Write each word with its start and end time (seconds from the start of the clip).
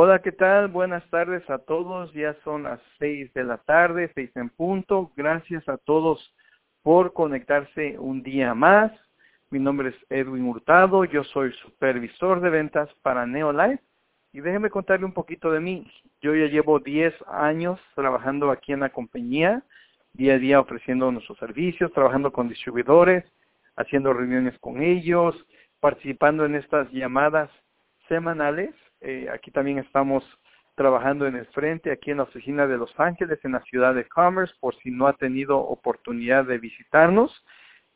Hola, 0.00 0.20
¿qué 0.22 0.30
tal? 0.30 0.68
Buenas 0.68 1.04
tardes 1.10 1.50
a 1.50 1.58
todos. 1.58 2.12
Ya 2.12 2.36
son 2.44 2.62
las 2.62 2.78
seis 3.00 3.34
de 3.34 3.42
la 3.42 3.56
tarde, 3.56 4.12
seis 4.14 4.30
en 4.36 4.48
punto. 4.48 5.10
Gracias 5.16 5.68
a 5.68 5.76
todos 5.76 6.32
por 6.84 7.12
conectarse 7.12 7.98
un 7.98 8.22
día 8.22 8.54
más. 8.54 8.92
Mi 9.50 9.58
nombre 9.58 9.88
es 9.88 9.96
Edwin 10.08 10.44
Hurtado, 10.44 11.04
yo 11.04 11.24
soy 11.24 11.52
supervisor 11.54 12.40
de 12.40 12.48
ventas 12.48 12.88
para 13.02 13.26
Neolife 13.26 13.82
y 14.32 14.38
déjeme 14.38 14.70
contarle 14.70 15.04
un 15.04 15.12
poquito 15.12 15.50
de 15.50 15.58
mí. 15.58 15.90
Yo 16.20 16.32
ya 16.32 16.46
llevo 16.46 16.78
10 16.78 17.12
años 17.26 17.80
trabajando 17.96 18.52
aquí 18.52 18.72
en 18.72 18.78
la 18.78 18.90
compañía, 18.90 19.64
día 20.12 20.34
a 20.34 20.38
día 20.38 20.60
ofreciendo 20.60 21.10
nuestros 21.10 21.38
servicios, 21.38 21.92
trabajando 21.92 22.30
con 22.30 22.48
distribuidores, 22.48 23.24
haciendo 23.74 24.12
reuniones 24.12 24.56
con 24.60 24.80
ellos, 24.80 25.34
participando 25.80 26.44
en 26.44 26.54
estas 26.54 26.88
llamadas 26.92 27.50
semanales. 28.06 28.72
Eh, 29.00 29.28
aquí 29.32 29.50
también 29.50 29.78
estamos 29.78 30.24
trabajando 30.74 31.26
en 31.26 31.36
el 31.36 31.46
frente, 31.46 31.90
aquí 31.90 32.10
en 32.10 32.18
la 32.18 32.22
oficina 32.22 32.66
de 32.66 32.78
Los 32.78 32.98
Ángeles, 32.98 33.38
en 33.44 33.52
la 33.52 33.62
ciudad 33.62 33.94
de 33.94 34.08
Commerce, 34.08 34.54
por 34.60 34.76
si 34.76 34.90
no 34.90 35.06
ha 35.08 35.12
tenido 35.14 35.58
oportunidad 35.58 36.44
de 36.44 36.58
visitarnos. 36.58 37.44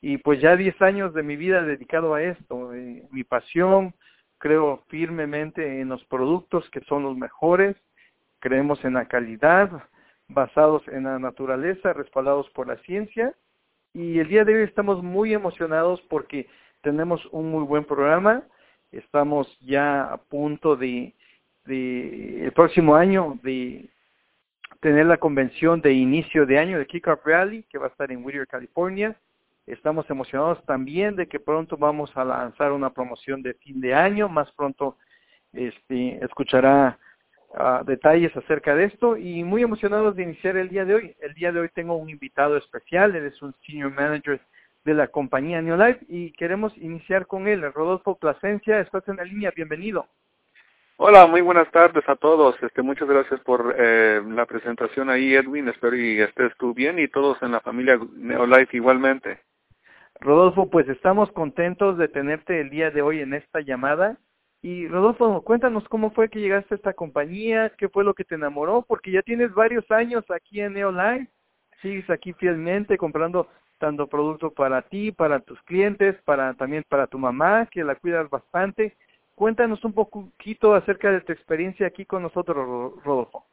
Y 0.01 0.19
pues 0.19 0.41
ya 0.41 0.57
10 0.57 0.83
años 0.83 1.15
de 1.15 1.23
mi 1.23 1.37
vida 1.37 1.63
dedicado 1.63 2.15
a 2.15 2.23
esto. 2.23 2.75
Eh, 2.75 3.07
mi 3.13 3.23
pasión, 3.23 3.95
creo 4.39 4.85
firmemente 4.89 5.81
en 5.81 5.89
los 5.89 6.05
productos 6.07 6.69
que 6.71 6.81
son 6.81 7.05
los 7.05 7.17
mejores, 7.17 7.77
creemos 8.41 8.85
en 8.85 8.95
la 8.95 9.07
calidad, 9.07 9.71
basados 10.27 10.83
en 10.89 11.05
la 11.05 11.21
naturaleza, 11.21 11.93
respaldados 11.93 12.51
por 12.51 12.67
la 12.67 12.77
ciencia. 12.79 13.33
Y 13.95 14.19
el 14.19 14.27
día 14.27 14.45
de 14.45 14.57
hoy 14.57 14.63
estamos 14.63 15.03
muy 15.03 15.33
emocionados 15.33 16.01
porque 16.11 16.49
tenemos 16.81 17.25
un 17.31 17.51
muy 17.51 17.63
buen 17.65 17.85
programa. 17.85 18.43
Estamos 18.93 19.49
ya 19.61 20.05
a 20.05 20.19
punto 20.19 20.77
de, 20.77 21.15
el 21.67 22.53
próximo 22.55 22.95
año 22.95 23.39
de 23.43 23.89
tener 24.81 25.07
la 25.07 25.17
convención 25.17 25.81
de 25.81 25.95
inicio 25.95 26.45
de 26.45 26.59
año 26.59 26.79
de 26.79 26.87
Kickoff 26.87 27.25
Rally 27.25 27.63
que 27.71 27.79
va 27.79 27.87
a 27.87 27.89
estar 27.89 28.13
en 28.13 28.23
Whittier, 28.23 28.47
California. 28.47 29.17
Estamos 29.67 30.09
emocionados 30.11 30.63
también 30.67 31.17
de 31.17 31.27
que 31.27 31.41
pronto 31.41 31.79
vamos 31.79 32.15
a 32.17 32.25
lanzar 32.25 32.73
una 32.73 32.91
promoción 32.91 33.43
de 33.43 33.55
fin 33.55 33.81
de 33.81 33.95
año. 33.95 34.29
Más 34.29 34.51
pronto 34.53 34.99
este, 35.55 36.23
escuchará 36.23 36.99
uh, 37.55 37.85
detalles 37.87 38.37
acerca 38.37 38.75
de 38.75 38.85
esto 38.85 39.17
y 39.17 39.43
muy 39.43 39.63
emocionados 39.63 40.17
de 40.17 40.25
iniciar 40.25 40.59
el 40.59 40.69
día 40.69 40.85
de 40.85 40.95
hoy. 40.95 41.17
El 41.21 41.33
día 41.33 41.51
de 41.51 41.61
hoy 41.61 41.71
tengo 41.75 41.97
un 41.97 42.11
invitado 42.11 42.59
especial, 42.59 43.17
él 43.17 43.25
es 43.25 43.41
un 43.41 43.55
Senior 43.65 43.91
Manager 43.91 44.39
de 44.85 44.95
la 44.95 45.09
compañía 45.09 45.63
Neolife 45.63 46.05
y 46.09 46.33
queremos 46.33 46.77
iniciar 46.79 47.27
con 47.27 47.47
él. 47.47 47.63
Rodolfo 47.73 48.17
Plasencia, 48.17 48.81
estás 48.81 49.07
en 49.09 49.17
la 49.17 49.25
línea, 49.25 49.53
bienvenido. 49.55 50.07
Hola, 50.97 51.27
muy 51.27 51.41
buenas 51.41 51.71
tardes 51.71 52.09
a 52.09 52.17
todos. 52.17 52.55
Este, 52.63 52.83
muchas 52.83 53.09
gracias 53.09 53.41
por 53.41 53.75
eh, 53.79 54.21
la 54.29 54.47
presentación 54.47 55.11
ahí, 55.11 55.35
Edwin. 55.35 55.69
Espero 55.69 55.97
y 55.97 56.21
estés 56.21 56.53
tú 56.59 56.75
bien 56.75 56.99
y 56.99 57.09
todos 57.09 57.43
en 57.43 57.53
la 57.53 57.61
familia 57.61 57.99
Neolife 58.15 58.77
igualmente. 58.77 59.41
Rodolfo, 60.21 60.71
pues 60.71 60.89
estamos 60.89 61.33
contentos 61.33 61.99
de 61.99 62.09
tenerte 62.09 62.61
el 62.61 62.71
día 62.71 62.91
de 62.91 63.03
hoy 63.03 63.21
en 63.21 63.35
esta 63.35 63.61
llamada. 63.61 64.19
Y 64.61 64.87
Rodolfo, 64.87 65.43
cuéntanos 65.43 65.89
cómo 65.89 66.13
fue 66.13 66.29
que 66.29 66.39
llegaste 66.39 66.75
a 66.75 66.77
esta 66.77 66.93
compañía, 66.93 67.73
qué 67.77 67.89
fue 67.89 68.05
lo 68.05 68.15
que 68.15 68.23
te 68.23 68.37
enamoró, 68.37 68.83
porque 68.87 69.11
ya 69.11 69.23
tienes 69.23 69.53
varios 69.55 69.91
años 69.91 70.25
aquí 70.31 70.61
en 70.61 70.75
Neolife, 70.75 71.27
sigues 71.81 72.09
aquí 72.11 72.33
fielmente 72.35 72.97
comprando 72.97 73.49
tanto 73.83 74.07
producto 74.07 74.53
para 74.53 74.83
ti, 74.83 75.11
para 75.11 75.41
tus 75.41 75.61
clientes, 75.63 76.15
para 76.25 76.55
también 76.55 76.85
para 76.89 77.09
tu 77.09 77.19
mamá, 77.19 77.67
que 77.67 77.83
la 77.83 77.97
cuidas 77.97 78.31
bastante. 78.31 78.95
Cuéntanos 79.35 79.85
un 79.85 79.93
poquito 79.93 80.73
acerca 80.73 81.11
de 81.11 81.21
tu 81.23 81.33
experiencia 81.33 81.89
aquí 81.89 82.05
con 82.05 82.23
nosotros, 82.23 82.57
Rodolfo. 83.05 83.45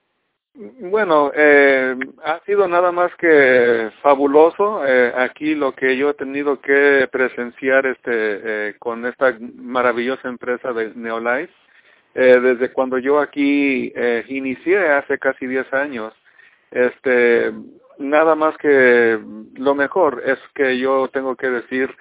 Bueno, 0.54 1.32
eh, 1.34 1.96
ha 2.24 2.40
sido 2.46 2.68
nada 2.68 2.92
más 2.92 3.12
que 3.16 3.90
fabuloso 4.04 4.86
eh, 4.86 5.12
aquí 5.18 5.56
lo 5.56 5.72
que 5.72 5.98
yo 5.98 6.12
he 6.12 6.14
tenido 6.14 6.62
que 6.62 7.10
presenciar 7.12 7.88
este 7.88 8.12
eh, 8.14 8.76
con 8.78 9.08
esta 9.08 9.36
maravillosa 9.56 10.30
empresa 10.30 10.73
de 10.73 10.94
Neolife. 10.94 11.54
Eh, 12.14 12.39
desde 12.39 12.72
cuando 12.72 13.00
yo 13.00 13.20
aquí 13.20 13.92
inicié 14.28 14.89
hace 14.89 15.18
casi 15.18 15.48
10 15.48 15.73
años, 15.73 16.14
este, 16.70 17.52
nada 17.99 18.33
más 18.36 18.58
que 18.58 19.20
lo 19.55 19.76
mejor 19.76 20.23
es 20.26 20.39
que 20.55 20.80
yo 20.80 21.10
tengo 21.10 21.36
que 21.36 21.49
decir 21.49 21.95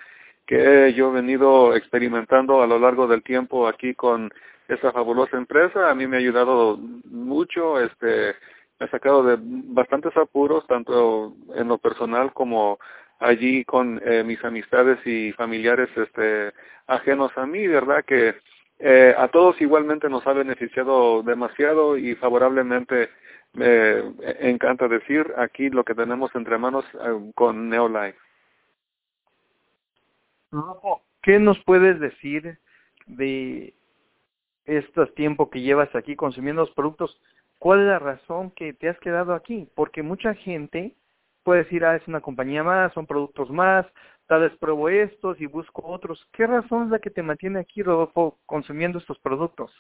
que 0.47 0.95
yo 0.95 1.11
he 1.11 1.15
venido 1.15 1.75
experimentando 1.77 2.63
a 2.63 2.67
lo 2.67 2.79
largo 2.79 3.07
del 3.07 3.23
tiempo 3.23 3.69
aquí 3.69 3.95
con 3.95 4.33
esa 4.69 4.93
fabulosa 4.93 5.37
empresa. 5.37 5.91
A 5.91 5.95
mí 5.95 6.07
me 6.07 6.17
ha 6.17 6.21
ayudado 6.21 6.79
mucho, 6.79 7.81
este, 7.81 8.35
me 8.79 8.87
ha 8.87 8.91
sacado 8.91 9.23
de 9.25 9.37
bastantes 9.41 10.17
apuros, 10.17 10.67
tanto 10.67 11.35
en 11.55 11.69
lo 11.69 11.79
personal 11.79 12.33
como 12.33 12.79
allí 13.19 13.65
con 13.65 14.01
eh, 14.05 14.23
mis 14.25 14.43
amistades 14.45 15.05
y 15.07 15.33
familiares 15.33 15.89
este, 15.97 16.53
ajenos 16.87 17.33
a 17.37 17.45
mí, 17.45 17.67
¿verdad? 17.67 18.05
Que 18.07 18.37
eh, 18.79 19.15
a 19.19 19.29
todos 19.29 19.61
igualmente 19.61 20.09
nos 20.09 20.27
ha 20.27 20.33
beneficiado 20.33 21.23
demasiado 21.23 21.99
y 21.99 22.15
favorablemente 22.15 23.11
me 23.55 24.15
encanta 24.41 24.89
decir 24.89 25.33
aquí 25.37 25.71
lo 25.71 25.85
que 25.85 25.95
tenemos 25.95 26.35
entre 26.35 26.59
manos 26.59 26.85
eh, 26.95 27.33
con 27.35 27.69
Neolife. 27.69 28.19
¿Qué 31.23 31.39
nos 31.39 31.59
puedes 31.65 32.01
decir 32.01 32.59
de 33.07 33.75
este 34.69 35.07
tiempo 35.07 35.51
que 35.51 35.61
llevas 35.61 35.95
aquí 35.95 36.15
consumiendo 36.15 36.63
los 36.63 36.71
productos, 36.73 37.21
¿cuál 37.59 37.81
es 37.81 37.87
la 37.87 37.99
razón 37.99 38.51
que 38.53 38.73
te 38.75 38.89
has 38.89 38.99
quedado 39.01 39.35
aquí? 39.35 39.69
Porque 39.75 40.03
mucha 40.03 40.35
gente 40.35 40.95
puede 41.43 41.65
decir, 41.65 41.85
ah, 41.85 41.97
es 41.97 42.07
una 42.07 42.21
compañía 42.21 42.63
más, 42.63 42.93
son 42.93 43.07
productos 43.07 43.51
más, 43.51 43.87
tal 44.27 44.43
vez 44.43 44.53
pruebo 44.59 44.91
estos 44.91 45.41
y 45.41 45.47
busco 45.47 45.83
otros. 45.87 46.29
¿Qué 46.33 46.47
razón 46.47 46.85
es 46.85 46.91
la 46.91 46.99
que 46.99 47.11
te 47.11 47.23
mantiene 47.23 47.61
aquí, 47.61 47.83
Rodolfo, 47.83 48.39
consumiendo 48.45 48.99
estos 48.99 49.19
productos? 49.21 49.73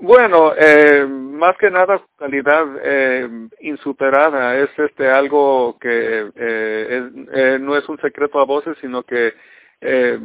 Bueno, 0.00 0.52
eh, 0.56 1.04
más 1.08 1.56
que 1.58 1.70
nada 1.70 2.00
calidad 2.18 2.66
eh, 2.84 3.28
insuperada 3.60 4.56
es 4.56 4.70
este 4.78 5.08
algo 5.10 5.76
que 5.80 6.30
eh, 6.36 7.10
eh, 7.32 7.58
no 7.60 7.76
es 7.76 7.88
un 7.88 7.98
secreto 8.00 8.38
a 8.38 8.44
voces, 8.44 8.76
sino 8.80 9.02
que 9.02 9.34
eh, 9.80 10.20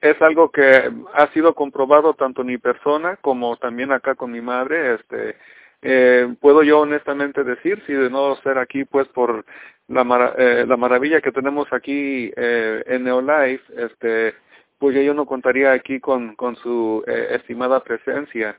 es 0.00 0.22
algo 0.22 0.50
que 0.50 0.90
ha 1.14 1.26
sido 1.32 1.54
comprobado 1.54 2.14
tanto 2.14 2.40
en 2.40 2.48
mi 2.48 2.58
persona 2.58 3.16
como 3.20 3.56
también 3.58 3.92
acá 3.92 4.14
con 4.14 4.32
mi 4.32 4.40
madre. 4.40 4.94
Este, 4.94 5.36
eh, 5.82 6.34
puedo 6.40 6.62
yo 6.62 6.80
honestamente 6.80 7.44
decir, 7.44 7.82
si 7.86 7.92
de 7.92 8.08
no 8.08 8.34
ser 8.36 8.56
aquí, 8.58 8.84
pues 8.86 9.08
por 9.08 9.44
la, 9.88 10.04
mara 10.04 10.34
la 10.66 10.76
maravilla 10.78 11.20
que 11.20 11.32
tenemos 11.32 11.70
aquí 11.72 12.32
en 12.36 13.04
Neolife, 13.04 13.62
este, 13.76 14.34
pues 14.78 14.96
yo 14.96 15.12
no 15.14 15.26
contaría 15.26 15.72
aquí 15.72 16.00
con, 16.00 16.34
con 16.36 16.56
su 16.56 17.04
estimada 17.06 17.82
presencia. 17.84 18.56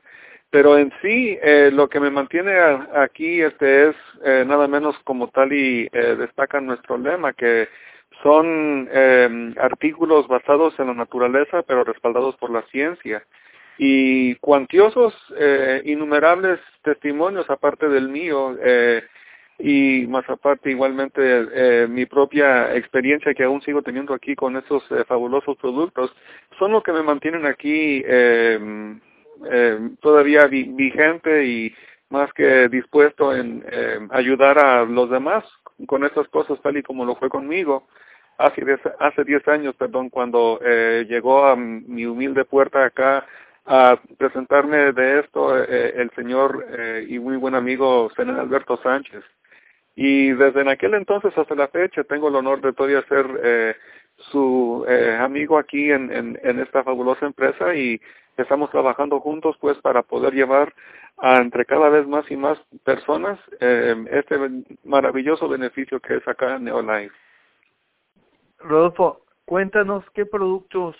Pero 0.50 0.76
en 0.76 0.92
sí, 1.00 1.38
eh, 1.40 1.70
lo 1.72 1.88
que 1.88 2.00
me 2.00 2.10
mantiene 2.10 2.52
aquí 2.96 3.40
este 3.40 3.90
es 3.90 3.96
eh, 4.24 4.44
nada 4.46 4.66
menos 4.66 4.98
como 5.04 5.28
tal 5.28 5.52
y 5.52 5.88
eh, 5.92 6.16
destaca 6.18 6.60
nuestro 6.60 6.98
lema, 6.98 7.32
que 7.32 7.68
son 8.22 8.88
eh, 8.92 9.54
artículos 9.58 10.26
basados 10.26 10.74
en 10.78 10.88
la 10.88 10.94
naturaleza, 10.94 11.62
pero 11.62 11.84
respaldados 11.84 12.36
por 12.36 12.50
la 12.50 12.62
ciencia. 12.62 13.22
Y 13.78 14.34
cuantiosos, 14.36 15.14
eh, 15.38 15.82
innumerables 15.84 16.58
testimonios, 16.82 17.48
aparte 17.48 17.88
del 17.88 18.08
mío, 18.08 18.56
eh, 18.60 19.02
y 19.58 20.06
más 20.08 20.28
aparte 20.28 20.70
igualmente 20.70 21.86
mi 21.88 22.06
propia 22.06 22.74
experiencia 22.74 23.34
que 23.34 23.44
aún 23.44 23.60
sigo 23.62 23.82
teniendo 23.82 24.14
aquí 24.14 24.34
con 24.34 24.56
estos 24.56 24.82
eh, 24.90 25.04
fabulosos 25.06 25.56
productos, 25.58 26.14
son 26.58 26.72
lo 26.72 26.82
que 26.82 26.92
me 26.92 27.02
mantienen 27.02 27.46
aquí 27.46 28.02
eh, 28.06 28.58
eh, 29.50 29.78
todavía 30.00 30.46
vi 30.46 30.64
vigente 30.64 31.44
y 31.44 31.74
más 32.08 32.32
que 32.32 32.68
dispuesto 32.68 33.34
en 33.34 33.64
eh, 33.70 33.98
ayudar 34.10 34.58
a 34.58 34.84
los 34.84 35.10
demás 35.10 35.44
con 35.86 36.04
estas 36.04 36.28
cosas 36.28 36.60
tal 36.62 36.76
y 36.76 36.82
como 36.82 37.04
lo 37.04 37.16
fue 37.16 37.28
conmigo 37.28 37.86
hace 38.40 38.64
diez, 38.64 38.80
hace 38.98 39.24
diez 39.24 39.46
años, 39.48 39.74
perdón, 39.76 40.08
cuando 40.08 40.60
eh, 40.64 41.06
llegó 41.08 41.46
a 41.46 41.56
mi 41.56 42.06
humilde 42.06 42.44
puerta 42.44 42.84
acá 42.84 43.26
a 43.66 44.00
presentarme 44.18 44.92
de 44.92 45.20
esto 45.20 45.56
eh, 45.62 45.94
el 45.96 46.10
señor 46.16 46.66
eh, 46.70 47.06
y 47.08 47.18
muy 47.18 47.36
buen 47.36 47.54
amigo 47.54 48.10
Senador 48.16 48.40
Alberto 48.40 48.78
Sánchez. 48.82 49.22
Y 49.94 50.32
desde 50.32 50.62
en 50.62 50.68
aquel 50.68 50.94
entonces 50.94 51.36
hasta 51.36 51.54
la 51.54 51.68
fecha 51.68 52.02
tengo 52.04 52.28
el 52.28 52.36
honor 52.36 52.60
de 52.62 52.72
todavía 52.72 53.02
ser 53.02 53.26
eh, 53.42 53.76
su 54.30 54.84
eh, 54.88 55.16
amigo 55.18 55.58
aquí 55.58 55.90
en, 55.90 56.10
en, 56.42 56.60
esta 56.60 56.84
fabulosa 56.84 57.26
empresa 57.26 57.74
y 57.74 58.00
estamos 58.36 58.70
trabajando 58.70 59.20
juntos 59.20 59.56
pues 59.60 59.78
para 59.78 60.02
poder 60.02 60.34
llevar 60.34 60.74
a 61.18 61.40
entre 61.40 61.64
cada 61.64 61.88
vez 61.88 62.06
más 62.06 62.30
y 62.30 62.36
más 62.36 62.58
personas 62.84 63.38
eh, 63.60 63.94
este 64.10 64.36
maravilloso 64.84 65.48
beneficio 65.48 66.00
que 66.00 66.16
es 66.16 66.28
acá 66.28 66.56
en 66.56 66.64
Neolife. 66.64 67.14
Rodolfo, 68.58 69.24
cuéntanos 69.46 70.04
qué 70.14 70.26
productos 70.26 70.96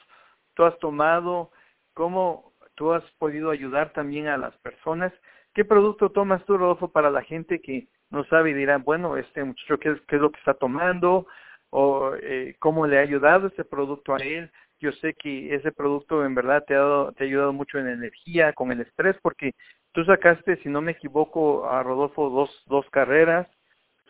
tú 0.54 0.64
has 0.64 0.78
tomado, 0.78 1.50
cómo 1.94 2.52
tú 2.74 2.92
has 2.92 3.04
podido 3.18 3.50
ayudar 3.50 3.92
también 3.92 4.28
a 4.28 4.38
las 4.38 4.56
personas. 4.58 5.12
¿Qué 5.54 5.64
producto 5.64 6.10
tomas 6.10 6.44
tú, 6.44 6.56
Rodolfo, 6.56 6.88
para 6.88 7.10
la 7.10 7.22
gente 7.22 7.60
que 7.60 7.88
no 8.10 8.24
sabe 8.24 8.50
y 8.50 8.54
dirá, 8.54 8.78
bueno, 8.78 9.16
este 9.16 9.44
muchacho, 9.44 9.78
¿qué 9.78 9.90
es, 9.90 10.00
qué 10.02 10.16
es 10.16 10.22
lo 10.22 10.30
que 10.30 10.38
está 10.38 10.54
tomando? 10.54 11.26
¿O 11.70 12.12
eh, 12.20 12.56
cómo 12.58 12.86
le 12.86 12.98
ha 12.98 13.02
ayudado 13.02 13.46
ese 13.48 13.64
producto 13.64 14.14
a 14.14 14.18
él? 14.18 14.50
Yo 14.80 14.92
sé 14.92 15.14
que 15.14 15.54
ese 15.54 15.72
producto 15.72 16.24
en 16.24 16.34
verdad 16.34 16.64
te 16.66 16.74
ha, 16.74 16.78
dado, 16.78 17.12
te 17.12 17.24
ha 17.24 17.26
ayudado 17.26 17.52
mucho 17.52 17.78
en 17.78 17.88
energía, 17.88 18.52
con 18.52 18.72
el 18.72 18.80
estrés, 18.80 19.16
porque 19.22 19.52
tú 19.92 20.04
sacaste, 20.04 20.56
si 20.62 20.68
no 20.68 20.80
me 20.80 20.92
equivoco, 20.92 21.68
a 21.68 21.82
Rodolfo 21.82 22.30
dos, 22.30 22.64
dos 22.66 22.88
carreras 22.90 23.46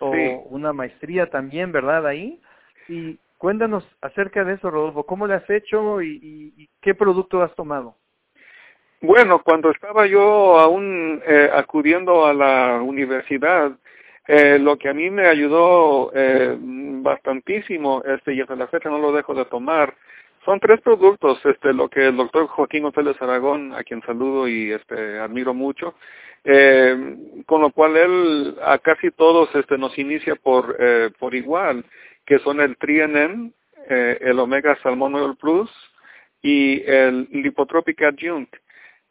o 0.01 0.11
una 0.49 0.73
maestría 0.73 1.29
también, 1.29 1.73
¿verdad? 1.73 2.07
Ahí. 2.07 2.41
Y 2.89 3.19
cuéntanos 3.39 3.85
acerca 4.01 4.45
de 4.45 4.55
eso, 4.55 4.71
Rodolfo. 4.71 5.05
¿Cómo 5.05 5.27
le 5.27 5.35
has 5.35 5.49
hecho 5.51 6.03
y, 6.03 6.53
y, 6.57 6.69
qué 6.81 6.95
producto 6.95 7.43
has 7.43 7.55
tomado? 7.55 7.97
Bueno, 9.03 9.43
cuando 9.43 9.71
estaba 9.71 10.07
yo 10.07 10.59
aún 10.59 11.23
eh, 11.27 11.51
acudiendo 11.53 12.27
a 12.27 12.35
la 12.35 12.83
universidad, 12.83 13.73
eh, 14.31 14.59
lo 14.59 14.77
que 14.77 14.89
a 14.89 14.95
mí 14.95 15.11
me 15.11 15.27
ayudó 15.27 16.11
eh, 16.15 16.57
bastantísimo, 16.59 18.03
este, 18.05 18.35
y 18.35 18.41
hasta 18.41 18.57
la 18.57 18.69
fecha 18.69 18.89
no 18.89 18.99
lo 18.99 19.13
dejo 19.13 19.35
de 19.35 19.45
tomar, 19.47 19.95
son 20.45 20.61
tres 20.61 20.81
productos, 20.81 21.45
este, 21.45 21.73
lo 21.73 21.89
que 21.89 22.07
el 22.07 22.17
doctor 22.17 22.47
Joaquín 22.47 22.85
González 22.85 23.21
Aragón, 23.21 23.75
a 23.75 23.83
quien 23.83 24.03
saludo 24.03 24.49
y 24.49 24.73
este, 24.73 25.19
admiro 25.19 25.55
mucho, 25.55 25.95
eh, 26.45 27.17
con 27.47 27.61
lo 27.61 27.71
cual 27.71 27.97
él 27.97 28.57
a 28.65 28.79
casi 28.79 29.11
todos 29.11 29.55
este, 29.55 29.77
nos 29.77 29.99
inicia 29.99 30.37
por, 30.37 30.77
por 31.19 31.35
igual, 31.35 31.85
que 32.25 32.39
son 32.39 32.61
el 32.61 32.77
TriNM, 32.77 33.53
eh, 33.89 34.19
el 34.21 34.39
Omega 34.39 34.79
Salmon 34.83 35.15
Oil 35.17 35.37
Plus 35.37 35.71
y 36.43 36.81
el 36.83 37.29
Lipotropic 37.33 38.03
Adjunct. 38.03 38.55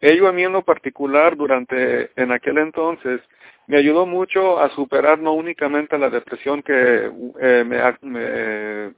Ello 0.01 0.27
a 0.27 0.31
mí 0.31 0.43
en 0.43 0.53
lo 0.53 0.61
particular 0.61 1.35
durante, 1.35 2.11
en 2.15 2.31
aquel 2.31 2.57
entonces, 2.57 3.21
me 3.67 3.77
ayudó 3.77 4.05
mucho 4.05 4.59
a 4.59 4.69
superar 4.69 5.19
no 5.19 5.33
únicamente 5.33 5.97
la 5.97 6.09
depresión 6.09 6.63
que 6.63 7.11
eh, 7.39 7.63
me, 8.01 8.93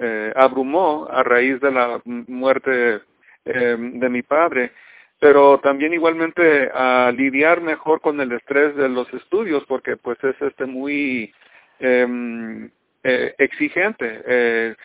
eh, 0.00 0.32
abrumó 0.36 1.08
a 1.10 1.22
raíz 1.22 1.60
de 1.60 1.70
la 1.70 2.00
muerte 2.04 3.00
eh, 3.44 3.76
de 3.78 4.08
mi 4.08 4.22
padre, 4.22 4.72
pero 5.18 5.58
también 5.60 5.92
igualmente 5.94 6.70
a 6.74 7.10
lidiar 7.16 7.60
mejor 7.60 8.00
con 8.00 8.20
el 8.20 8.32
estrés 8.32 8.76
de 8.76 8.88
los 8.88 9.12
estudios, 9.14 9.64
porque 9.66 9.96
pues 9.96 10.22
es 10.22 10.40
este 10.42 10.66
muy 10.66 11.32
em, 11.78 12.70
eh, 13.02 13.34
exigente 13.38 14.76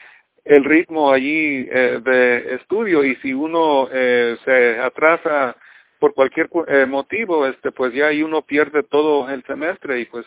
el 0.50 0.64
ritmo 0.64 1.12
allí 1.12 1.68
eh, 1.70 2.02
de 2.04 2.56
estudio 2.56 3.04
y 3.04 3.16
si 3.18 3.34
uno 3.34 3.88
eh, 3.92 4.36
se 4.44 4.80
atrasa 4.80 5.56
por 6.00 6.16
cualquier 6.16 6.50
eh, 6.68 6.88
motivo, 6.88 7.46
este 7.46 7.72
pues 7.72 7.94
ya 7.94 8.08
ahí 8.08 8.24
uno 8.24 8.42
pierde 8.42 8.82
todo 8.82 9.30
el 9.30 9.44
semestre 9.44 10.00
y 10.00 10.06
pues 10.06 10.26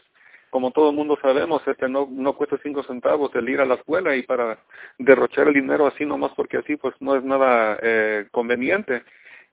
como 0.48 0.70
todo 0.70 0.90
el 0.90 0.96
mundo 0.96 1.18
sabemos, 1.20 1.60
este 1.66 1.88
no, 1.88 2.06
no 2.08 2.34
cuesta 2.34 2.56
cinco 2.62 2.84
centavos 2.84 3.34
el 3.34 3.48
ir 3.48 3.60
a 3.60 3.64
la 3.64 3.74
escuela 3.74 4.14
y 4.14 4.22
para 4.22 4.60
derrochar 4.98 5.48
el 5.48 5.54
dinero 5.54 5.88
así 5.88 6.06
nomás 6.06 6.30
porque 6.36 6.58
así 6.58 6.76
pues 6.76 6.94
no 7.00 7.16
es 7.16 7.24
nada 7.24 7.76
eh, 7.82 8.26
conveniente. 8.30 9.02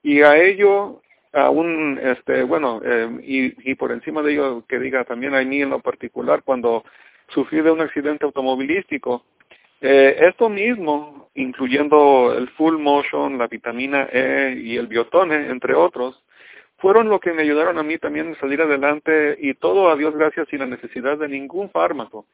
Y 0.04 0.21
a 0.21 0.38
ello, 0.38 1.01
aún, 1.33 2.00
este, 2.04 2.44
bueno, 2.44 2.80
eh, 2.86 3.10
y, 3.24 3.71
y 3.71 3.75
por 3.75 3.92
encima 3.92 4.21
de 4.21 4.33
ello 4.33 4.63
que 4.68 4.77
diga 4.77 5.04
también 5.04 5.33
a 5.33 5.42
mí 5.42 5.63
en 5.63 5.71
lo 5.71 5.80
particular, 5.80 6.44
cuando 6.44 6.83
sufrí 7.30 7.62
de 7.62 7.71
un 7.71 7.81
accidente 7.81 8.25
automovilístico, 8.25 9.25
eh, 9.81 10.28
esto 10.28 10.50
mismo, 10.50 11.30
incluyendo 11.36 12.36
el 12.38 12.50
full 12.50 12.78
motion, 12.78 13.38
la 13.38 13.48
vitamina 13.48 14.08
E 14.12 14.60
y 14.62 14.78
el 14.78 14.88
biotone, 14.88 15.50
entre 15.50 15.74
otros, 15.76 16.22
fueron 16.78 17.10
lo 17.10 17.20
que 17.20 17.34
me 17.34 17.44
ayudaron 17.44 17.78
a 17.78 17.84
mí 17.84 17.98
también 17.98 18.34
a 18.34 18.40
salir 18.40 18.62
adelante 18.62 19.38
y 19.40 19.54
todo 19.54 19.90
a 19.90 19.96
Dios 19.96 20.16
gracias 20.16 20.48
sin 20.50 20.60
la 20.60 20.66
necesidad 20.66 21.18
de 21.18 21.28
ningún 21.28 21.70
fármaco. 21.70 22.26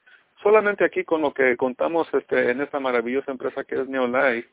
Solamente 0.41 0.83
aquí 0.85 1.03
con 1.03 1.21
lo 1.21 1.33
que 1.33 1.57
contamos 1.57 2.07
este, 2.13 2.51
en 2.51 2.61
esta 2.61 2.79
maravillosa 2.79 3.31
empresa 3.31 3.63
que 3.63 3.81
es 3.81 3.87
Neolife. 3.87 4.47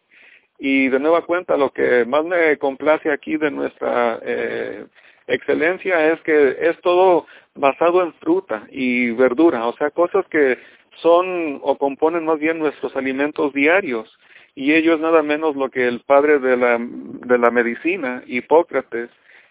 Y 0.59 0.89
de 0.89 1.01
nueva 1.01 1.23
cuenta, 1.23 1.57
lo 1.57 1.71
que 1.71 2.05
más 2.05 2.25
me 2.25 2.57
complace 2.57 3.11
aquí 3.11 3.37
de 3.37 3.51
nuestra 3.51 4.19
eh, 4.23 4.87
excelencia 5.27 6.13
es 6.13 6.21
que 6.23 6.57
es 6.61 6.81
todo 6.83 7.27
basado 7.55 8.03
en 8.03 8.15
fruta 8.15 8.67
y 8.71 9.11
verdura, 9.11 9.67
o 9.67 9.77
sea, 9.77 9.91
cosas 9.91 10.25
que 10.29 10.59
son 11.01 11.61
o 11.63 11.79
componen 11.79 12.25
más 12.25 12.39
bien 12.39 12.59
nuestros 12.59 12.95
alimentos 12.97 13.53
diarios. 13.53 14.19
Y 14.55 14.75
ello 14.75 14.95
es 14.95 15.01
nada 15.01 15.23
menos 15.23 15.57
lo 15.57 15.71
que 15.71 15.89
el 15.89 16.01
padre 16.01 16.39
de 16.39 16.57
la, 16.57 16.79
de 16.79 17.39
la 17.39 17.51
medicina, 17.51 18.23
Hipócrates, 18.27 19.09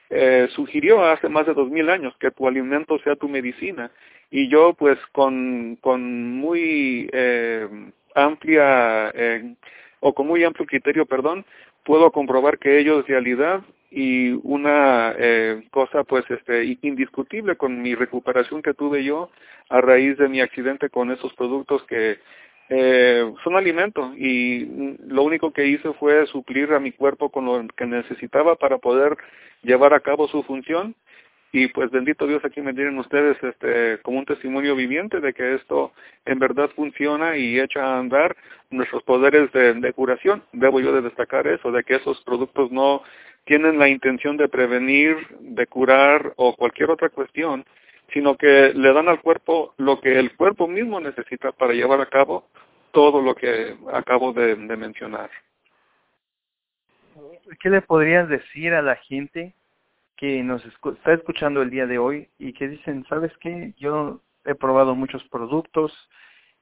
eh, 0.10 0.48
sugirió 0.52 1.04
hace 1.06 1.30
más 1.30 1.48
de 1.48 1.54
dos 1.54 1.70
mil 1.70 1.90
años 1.90 2.14
que 2.20 2.32
tu 2.32 2.48
alimento 2.48 3.00
sea 3.00 3.16
tu 3.16 3.30
medicina 3.30 3.92
y 4.30 4.50
yo 4.50 4.74
pues 4.74 5.00
con, 5.14 5.78
con 5.78 6.34
muy 6.38 7.10
eh, 7.14 7.68
amplia 8.14 9.10
eh, 9.14 9.56
o 10.02 10.14
con 10.14 10.28
muy 10.28 10.44
amplio 10.44 10.66
criterio, 10.66 11.06
perdón, 11.06 11.46
puedo 11.84 12.12
comprobar 12.12 12.60
que 12.60 12.80
ello 12.80 13.00
es 13.00 13.08
realidad 13.08 13.62
y 13.92 14.32
una 14.44 15.14
eh, 15.18 15.68
cosa 15.70 16.06
pues 16.06 16.24
este 16.30 16.78
indiscutible 16.82 17.58
con 17.58 17.82
mi 17.82 17.94
recuperación 17.94 18.62
que 18.62 18.74
tuve 18.74 19.04
yo 19.04 19.30
a 19.70 19.82
raíz 19.82 20.18
de 20.18 20.30
mi 20.30 20.40
accidente 20.40 20.90
con 20.90 21.12
esos 21.12 21.34
productos 21.34 21.84
que 21.84 22.18
eh, 22.70 23.34
son 23.44 23.58
alimento 23.58 24.14
y 24.16 24.96
lo 25.08 25.24
único 25.24 25.52
que 25.52 25.68
hice 25.68 25.92
fue 25.94 26.26
suplir 26.28 26.72
a 26.72 26.80
mi 26.80 26.94
cuerpo 26.94 27.30
con 27.30 27.46
lo 27.46 27.68
que 27.76 27.86
necesitaba 27.86 28.56
para 28.56 28.78
poder 28.78 29.18
llevar 29.62 29.94
a 29.94 30.00
cabo 30.00 30.30
su 30.30 30.42
función 30.44 30.96
y 31.52 31.68
pues 31.68 31.92
bendito 31.92 32.26
Dios 32.28 32.44
aquí 32.46 32.62
me 32.62 32.74
tienen 32.74 32.98
ustedes 32.98 33.36
este 33.44 34.00
como 34.04 34.20
un 34.20 34.26
testimonio 34.26 34.74
viviente 34.74 35.20
de 35.20 35.34
que 35.34 35.56
esto 35.56 35.92
en 36.24 36.40
verdad 36.40 36.70
funciona 36.78 37.36
y 37.36 37.60
echa 37.60 37.84
a 37.84 38.00
andar 38.00 38.38
nuestros 38.70 39.04
poderes 39.04 39.52
de, 39.52 39.74
de 39.74 39.92
curación. 39.92 40.44
Debo 40.54 40.80
yo 40.80 40.94
de 40.94 41.02
destacar 41.02 41.48
eso, 41.48 41.74
de 41.74 41.84
que 41.84 41.96
esos 41.96 42.22
productos 42.24 42.72
no 42.72 43.04
tienen 43.46 43.80
la 43.80 43.90
intención 43.90 44.38
de 44.38 44.48
prevenir, 44.48 45.16
de 45.40 45.68
curar 45.68 46.34
o 46.38 46.56
cualquier 46.56 46.92
otra 46.92 47.10
cuestión, 47.10 47.66
sino 48.14 48.36
que 48.36 48.74
le 48.74 48.94
dan 48.94 49.10
al 49.10 49.22
cuerpo 49.22 49.74
lo 49.78 50.00
que 50.00 50.20
el 50.20 50.36
cuerpo 50.36 50.68
mismo 50.68 51.00
necesita 51.00 51.52
para 51.52 51.74
llevar 51.74 52.02
a 52.02 52.08
cabo 52.08 52.46
todo 52.92 53.22
lo 53.22 53.36
que 53.36 53.76
acabo 53.94 54.34
de, 54.34 54.56
mencionar. 54.56 55.30
¿Qué 57.60 57.70
le 57.70 57.82
podrías 57.82 58.28
decir 58.30 58.74
a 58.74 58.82
la 58.82 58.96
gente 58.96 59.54
que 60.18 60.44
nos 60.44 60.64
está 60.66 61.14
escuchando 61.14 61.62
el 61.62 61.70
día 61.70 61.88
de 61.88 61.98
hoy 61.98 62.30
y 62.38 62.54
que 62.54 62.68
dicen, 62.68 63.06
¿sabes 63.10 63.32
qué? 63.40 63.74
Yo 63.78 64.22
he 64.46 64.56
probado 64.56 64.94
muchos 64.94 65.24
productos, 65.30 65.92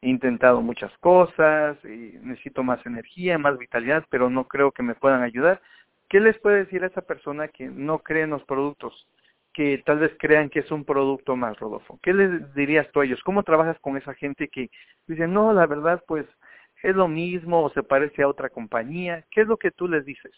he 0.02 0.10
intentado 0.10 0.62
muchas 0.62 0.96
cosas, 1.00 1.78
y 1.84 2.18
necesito 2.22 2.64
más 2.64 2.84
energía, 2.86 3.38
más 3.38 3.58
vitalidad, 3.58 4.06
pero 4.10 4.30
no 4.30 4.48
creo 4.48 4.72
que 4.72 4.84
me 4.84 4.96
puedan 4.96 5.24
ayudar. 5.24 5.62
¿Qué 6.10 6.20
les 6.20 6.38
puede 6.40 6.66
decir 6.66 6.84
a 6.84 6.88
esa 6.88 7.02
persona 7.02 7.48
que 7.48 7.68
no 7.68 8.00
cree 8.00 8.24
en 8.24 8.32
los 8.32 8.44
productos? 8.44 9.08
que 9.54 9.82
tal 9.86 10.00
vez 10.00 10.12
crean 10.20 10.50
que 10.50 10.60
es 10.60 10.72
un 10.72 10.86
producto 10.86 11.36
más, 11.36 11.60
Rodolfo. 11.60 12.00
¿Qué 12.02 12.14
les 12.14 12.54
dirías 12.54 12.90
tú 12.92 13.02
a 13.02 13.06
ellos? 13.06 13.22
¿Cómo 13.24 13.44
trabajas 13.44 13.78
con 13.80 13.98
esa 13.98 14.14
gente 14.14 14.48
que 14.48 14.70
dice, 15.08 15.28
no, 15.28 15.54
la 15.54 15.66
verdad, 15.66 16.04
pues 16.08 16.26
es 16.84 16.96
lo 16.96 17.08
mismo 17.08 17.64
o 17.64 17.70
se 17.72 17.84
parece 17.84 18.22
a 18.22 18.28
otra 18.28 18.50
compañía? 18.50 19.26
¿Qué 19.32 19.42
es 19.42 19.48
lo 19.48 19.58
que 19.58 19.72
tú 19.72 19.88
les 19.88 20.06
dices? 20.06 20.32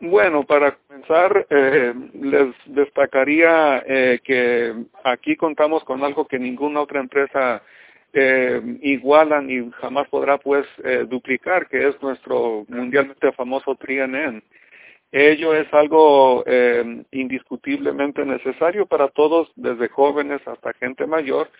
Bueno, 0.00 0.44
para 0.44 0.76
comenzar, 0.76 1.46
eh, 1.50 1.92
les 2.14 2.54
destacaría 2.66 3.82
eh, 3.84 4.20
que 4.22 4.74
aquí 5.02 5.34
contamos 5.34 5.82
con 5.82 6.04
algo 6.04 6.28
que 6.28 6.38
ninguna 6.38 6.82
otra 6.82 7.00
empresa 7.00 7.62
eh, 8.12 8.60
iguala 8.82 9.40
ni 9.40 9.70
jamás 9.72 10.08
podrá 10.08 10.38
pues 10.38 10.66
eh, 10.84 11.04
duplicar, 11.08 11.68
que 11.68 11.88
es 11.88 12.00
nuestro 12.02 12.64
mundialmente 12.68 13.32
famoso 13.32 13.74
TriNN. 13.74 14.42
Ello 15.10 15.54
es 15.54 15.72
algo 15.72 16.42
eh, 16.46 17.02
indiscutiblemente 17.12 18.24
necesario 18.24 18.86
para 18.86 19.08
todos, 19.08 19.50
desde 19.56 19.88
jóvenes 19.88 20.40
hasta 20.46 20.74
gente 20.74 21.06
mayor, 21.06 21.50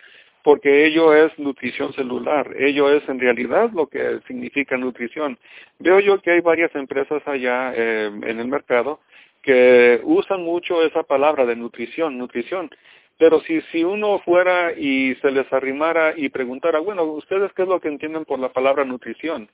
porque 0.43 0.85
ello 0.85 1.13
es 1.13 1.37
nutrición 1.37 1.93
celular, 1.93 2.55
ello 2.57 2.91
es 2.91 3.07
en 3.09 3.19
realidad 3.19 3.71
lo 3.73 3.87
que 3.87 4.19
significa 4.27 4.77
nutrición. 4.77 5.37
Veo 5.79 5.99
yo 5.99 6.21
que 6.21 6.31
hay 6.31 6.41
varias 6.41 6.73
empresas 6.75 7.21
allá 7.27 7.73
en 7.73 8.39
el 8.39 8.47
mercado 8.47 8.99
que 9.41 10.01
usan 10.03 10.43
mucho 10.43 10.83
esa 10.83 11.03
palabra 11.03 11.45
de 11.45 11.55
nutrición, 11.55 12.17
nutrición, 12.17 12.69
pero 13.19 13.41
si, 13.41 13.61
si 13.71 13.83
uno 13.83 14.19
fuera 14.19 14.71
y 14.71 15.13
se 15.15 15.29
les 15.29 15.51
arrimara 15.51 16.13
y 16.15 16.29
preguntara, 16.29 16.79
bueno, 16.79 17.03
¿ustedes 17.03 17.51
qué 17.53 17.63
es 17.63 17.67
lo 17.67 17.81
que 17.81 17.89
entienden 17.89 18.23
por 18.23 18.39
la 18.39 18.49
palabra 18.49 18.85
nutrición? 18.85 19.49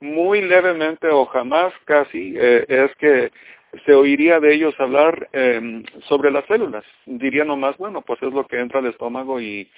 Muy 0.00 0.40
levemente 0.40 1.06
o 1.08 1.26
jamás 1.26 1.74
casi 1.84 2.34
eh, 2.34 2.64
es 2.66 2.96
que 2.96 3.30
se 3.84 3.92
oiría 3.92 4.40
de 4.40 4.54
ellos 4.54 4.74
hablar 4.78 5.28
eh, 5.34 5.82
sobre 6.08 6.30
las 6.30 6.46
células. 6.46 6.82
Diría 7.04 7.44
nomás, 7.44 7.76
bueno, 7.76 8.00
pues 8.00 8.22
es 8.22 8.32
lo 8.32 8.46
que 8.46 8.58
entra 8.58 8.80
al 8.80 8.86
estómago 8.86 9.38
y 9.38 9.68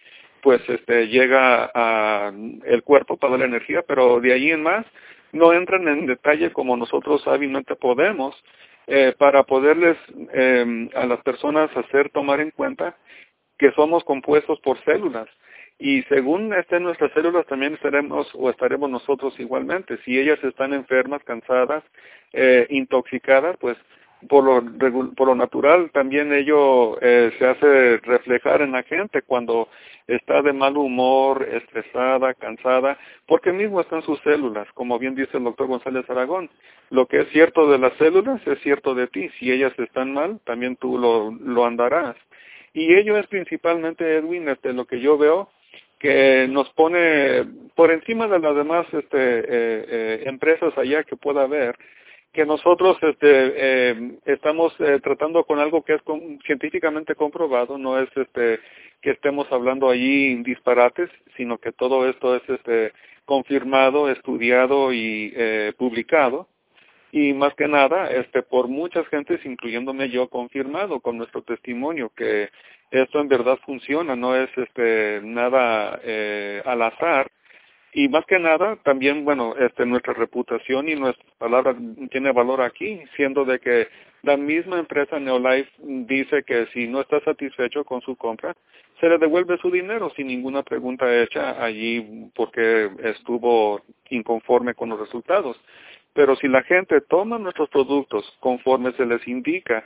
pues 0.41 0.61
este 0.69 1.09
llega 1.09 1.69
a 1.75 2.33
el 2.65 2.83
cuerpo 2.85 3.17
para 3.17 3.37
dar 3.37 3.49
energía, 3.49 3.83
pero 3.83 4.21
de 4.21 4.33
ahí 4.33 4.53
en 4.53 4.63
más 4.63 4.87
no 5.33 5.53
entran 5.53 5.89
en 5.89 6.07
detalle 6.07 6.53
como 6.53 6.77
nosotros 6.77 7.27
hábilmente 7.27 7.75
podemos 7.75 8.41
eh, 8.87 9.15
para 9.19 9.43
poderles 9.45 9.97
eh, 10.33 10.89
a 10.95 11.07
las 11.07 11.21
personas 11.23 11.71
hacer 11.77 12.11
tomar 12.11 12.41
en 12.41 12.51
cuenta 12.51 12.97
que 13.63 13.71
somos 13.77 14.03
compuestos 14.03 14.59
por 14.59 14.77
células 14.83 15.29
y 15.79 16.03
según 16.09 16.53
estén 16.53 16.83
nuestras 16.83 17.13
células 17.13 17.47
también 17.47 17.75
estaremos 17.75 18.29
o 18.35 18.51
estaremos 18.51 18.91
nosotros 18.91 19.39
igualmente. 19.39 19.99
Si 20.05 20.19
ellas 20.19 20.43
están 20.43 20.75
enfermas, 20.75 21.23
cansadas, 21.23 21.85
eh, 22.33 22.67
intoxicadas, 22.71 23.57
pues 23.61 23.77
por 24.29 24.43
lo, 24.43 25.15
por 25.15 25.29
lo 25.29 25.37
natural 25.37 25.93
también 25.93 26.33
ello 26.33 27.01
eh, 27.01 27.33
se 27.39 27.47
hace 27.47 27.99
reflejar 27.99 28.63
en 28.63 28.73
la 28.73 28.83
gente 28.83 29.23
cuando 29.23 29.69
está 30.09 30.43
de 30.43 30.53
mal 30.53 30.77
humor, 30.77 31.49
estresada, 31.49 32.35
cansada, 32.35 32.99
porque 33.27 33.53
mismo 33.53 33.81
están 33.81 34.03
sus 34.03 34.19
células, 34.23 34.67
como 34.75 34.99
bien 34.99 35.15
dice 35.15 35.37
el 35.37 35.45
doctor 35.45 35.69
González 35.69 36.11
Aragón. 36.11 36.51
Lo 36.91 37.07
que 37.07 37.21
es 37.21 37.29
cierto 37.29 37.71
de 37.71 37.79
las 37.79 37.93
células 37.93 38.45
es 38.45 38.61
cierto 38.63 38.97
de 38.97 39.07
ti. 39.07 39.29
Si 39.39 39.53
ellas 39.53 39.73
están 39.79 40.13
mal, 40.13 40.41
también 40.45 40.75
tú 40.75 40.99
lo, 40.99 41.31
lo 41.31 41.65
andarás. 41.65 42.17
Y 42.73 42.95
ello 42.95 43.17
es 43.19 43.27
principalmente, 43.27 44.17
Edwin, 44.17 44.49
este, 44.49 44.73
lo 44.73 44.85
que 44.87 45.01
yo 45.01 45.19
veo, 45.19 45.51
que 45.99 46.49
nos 46.49 46.69
pone 46.71 47.45
por 47.75 47.93
encima 47.93 48.27
de 48.27 48.39
las 48.39 48.57
demás 48.57 48.87
este, 48.93 49.17
eh, 49.17 49.45
eh, 49.49 50.23
empresas 50.27 50.77
allá 50.77 51.05
que 51.05 51.17
pueda 51.17 51.43
haber, 51.43 51.77
que 52.33 52.45
nosotros 52.47 52.97
este, 53.03 53.53
eh, 53.55 54.13
estamos 54.25 54.75
tratando 55.03 55.45
con 55.45 55.59
algo 55.59 55.85
que 55.85 55.95
es 55.95 56.01
científicamente 56.47 57.15
comprobado, 57.15 57.79
no 57.79 58.01
es 58.01 58.09
este 58.17 58.59
que 59.03 59.11
estemos 59.11 59.51
hablando 59.51 59.91
allí 59.91 60.35
disparates, 60.43 61.11
sino 61.37 61.59
que 61.59 61.73
todo 61.73 62.09
esto 62.09 62.37
es 62.37 62.43
este 62.49 62.93
confirmado, 63.25 64.09
estudiado 64.09 64.93
y 64.93 65.33
eh, 65.37 65.73
publicado 65.77 66.49
y 67.13 67.35
más 67.35 67.55
que 67.55 67.69
nada 67.69 68.11
este 68.11 68.43
por 68.43 68.69
muchas 68.69 69.07
gentes 69.09 69.45
incluyéndome 69.45 70.09
yo 70.09 70.29
confirmado 70.29 70.99
con 71.01 71.19
nuestro 71.19 71.43
testimonio 71.43 72.11
que 72.17 72.49
esto 72.91 73.21
en 73.21 73.29
verdad 73.29 73.59
funciona 73.67 74.17
no 74.17 74.35
es 74.35 74.49
este 74.57 75.21
nada 75.23 76.01
eh, 76.03 76.63
al 76.65 76.83
azar. 76.83 77.31
Y 77.95 78.09
más 78.09 78.25
que 78.25 78.39
nada 78.39 78.77
también 78.77 79.27
bueno 79.27 79.55
este 79.59 79.85
nuestra 79.85 80.15
reputación 80.15 80.89
y 80.89 80.95
nuestra 80.95 81.25
palabra 81.37 81.77
tiene 82.11 82.33
valor 82.33 82.63
aquí 82.63 83.03
siendo 83.15 83.45
de 83.45 83.59
que 83.61 83.89
la 84.23 84.39
misma 84.39 84.79
empresa 84.79 85.21
Neolife 85.21 85.71
dice 85.79 86.43
que 86.45 86.67
si 86.73 86.89
no 86.89 87.03
está 87.03 87.21
satisfecho 87.21 87.85
con 87.85 88.01
su 88.01 88.17
compra 88.17 88.57
se 88.99 89.09
le 89.11 89.19
devuelve 89.19 89.59
su 89.59 89.71
dinero 89.71 90.11
sin 90.17 90.29
ninguna 90.29 90.63
pregunta 90.63 91.05
hecha 91.23 91.63
allí 91.63 92.31
porque 92.35 92.91
estuvo 93.03 93.83
inconforme 94.09 94.75
con 94.75 94.89
los 94.89 95.01
resultados 95.01 95.61
pero 96.15 96.37
si 96.37 96.49
la 96.49 96.63
gente 96.63 97.01
toma 97.01 97.39
nuestros 97.39 97.69
productos 97.69 98.25
conforme 98.41 98.93
se 98.93 99.07
les 99.07 99.27
indica 99.27 99.85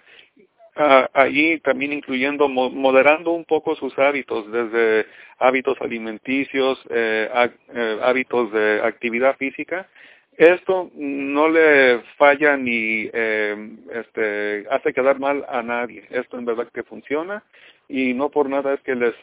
ahí 1.14 1.58
también 1.60 1.92
incluyendo, 1.92 2.48
moderando 2.48 3.32
un 3.32 3.44
poco 3.44 3.74
sus 3.76 3.98
hábitos, 3.98 4.50
desde 4.52 5.06
hábitos 5.38 5.80
alimenticios, 5.80 6.78
eh, 6.90 7.28
eh, 7.74 7.98
hábitos 8.02 8.52
de 8.52 8.82
actividad 8.82 9.36
física. 9.36 9.88
Esto 10.36 10.90
no 10.94 11.48
le 11.48 12.00
falla 12.18 12.58
ni 12.58 13.08
eh, 13.10 13.70
este, 13.90 14.66
hace 14.70 14.92
quedar 14.92 15.18
mal 15.18 15.46
a 15.48 15.62
nadie. 15.62 16.04
Esto 16.10 16.38
en 16.38 16.44
verdad 16.44 16.68
que 16.74 16.82
funciona 16.82 17.42
y 17.88 18.12
no 18.12 18.28
por 18.28 18.50
nada 18.50 18.74
es 18.74 18.80
que 18.80 18.96
les 18.96 19.14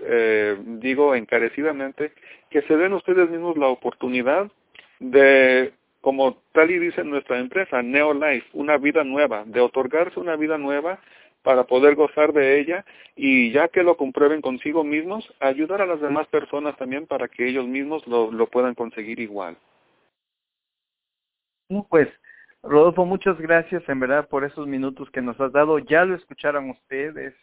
digo 0.80 1.14
encarecidamente 1.14 2.14
que 2.50 2.62
se 2.64 2.78
den 2.78 2.94
ustedes 2.94 3.30
mismos 3.30 3.58
la 3.58 3.68
oportunidad 3.68 4.50
de 5.00 5.74
como 6.04 6.36
tal 6.52 6.70
y 6.70 6.80
dice 6.80 7.02
nuestra 7.06 7.40
empresa, 7.40 7.82
Neolife, 7.82 8.46
una 8.52 8.78
vida 8.78 9.06
nueva, 9.06 9.46
de 9.46 9.62
otorgarse 9.62 10.20
una 10.20 10.36
vida 10.36 10.58
nueva 10.58 11.00
para 11.44 11.64
poder 11.64 11.96
gozar 11.96 12.34
de 12.34 12.60
ella 12.60 12.84
y 13.16 13.54
ya 13.54 13.70
que 13.70 13.84
lo 13.84 13.96
comprueben 13.96 14.42
consigo 14.42 14.84
mismos, 14.84 15.26
ayudar 15.40 15.82
a 15.82 15.86
las 15.86 16.02
demás 16.02 16.28
personas 16.28 16.76
también 16.76 17.08
para 17.08 17.30
que 17.30 17.48
ellos 17.48 17.66
mismos 17.66 18.06
lo, 18.06 18.34
lo 18.34 18.48
puedan 18.48 18.76
conseguir 18.76 19.22
igual. 19.22 19.56
Pues, 21.90 22.10
Rodolfo, 22.62 23.06
muchas 23.06 23.40
gracias 23.40 23.88
en 23.88 24.02
verdad 24.02 24.28
por 24.28 24.44
esos 24.44 24.68
minutos 24.68 25.10
que 25.10 25.22
nos 25.22 25.40
has 25.40 25.54
dado. 25.54 25.80
Ya 25.80 26.04
lo 26.04 26.16
escucharon 26.16 26.70
ustedes. 26.70 27.34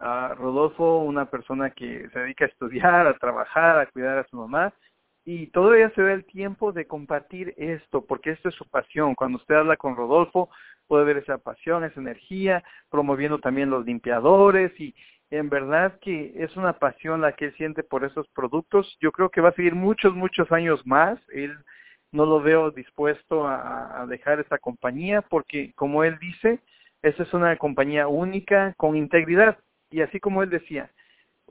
Uh, 0.00 0.34
Rodolfo, 0.34 0.98
una 0.98 1.30
persona 1.30 1.70
que 1.70 2.10
se 2.12 2.18
dedica 2.18 2.44
a 2.44 2.48
estudiar, 2.48 3.06
a 3.06 3.16
trabajar, 3.16 3.78
a 3.78 3.86
cuidar 3.86 4.18
a 4.18 4.26
su 4.28 4.36
mamá, 4.36 4.74
y 5.24 5.46
todavía 5.48 5.90
se 5.90 6.02
da 6.02 6.12
el 6.12 6.24
tiempo 6.24 6.72
de 6.72 6.86
compartir 6.86 7.54
esto, 7.56 8.04
porque 8.04 8.30
esto 8.30 8.48
es 8.48 8.54
su 8.54 8.68
pasión. 8.68 9.14
Cuando 9.14 9.38
usted 9.38 9.54
habla 9.54 9.76
con 9.76 9.96
Rodolfo, 9.96 10.50
puede 10.88 11.04
ver 11.04 11.18
esa 11.18 11.38
pasión, 11.38 11.84
esa 11.84 12.00
energía, 12.00 12.64
promoviendo 12.90 13.38
también 13.38 13.70
los 13.70 13.84
limpiadores 13.86 14.78
y 14.80 14.94
en 15.30 15.48
verdad 15.48 15.98
que 16.00 16.32
es 16.36 16.54
una 16.56 16.74
pasión 16.74 17.20
la 17.20 17.32
que 17.32 17.46
él 17.46 17.54
siente 17.56 17.82
por 17.82 18.04
esos 18.04 18.28
productos. 18.28 18.98
Yo 19.00 19.12
creo 19.12 19.30
que 19.30 19.40
va 19.40 19.50
a 19.50 19.54
seguir 19.54 19.74
muchos, 19.74 20.14
muchos 20.14 20.50
años 20.52 20.86
más. 20.86 21.18
Él 21.30 21.56
no 22.10 22.26
lo 22.26 22.42
veo 22.42 22.70
dispuesto 22.70 23.46
a, 23.46 24.02
a 24.02 24.06
dejar 24.06 24.40
esta 24.40 24.58
compañía 24.58 25.22
porque, 25.22 25.72
como 25.74 26.04
él 26.04 26.18
dice, 26.18 26.60
esta 27.00 27.22
es 27.22 27.32
una 27.32 27.56
compañía 27.56 28.08
única 28.08 28.74
con 28.76 28.96
integridad. 28.96 29.56
Y 29.90 30.02
así 30.02 30.20
como 30.20 30.42
él 30.42 30.50
decía, 30.50 30.90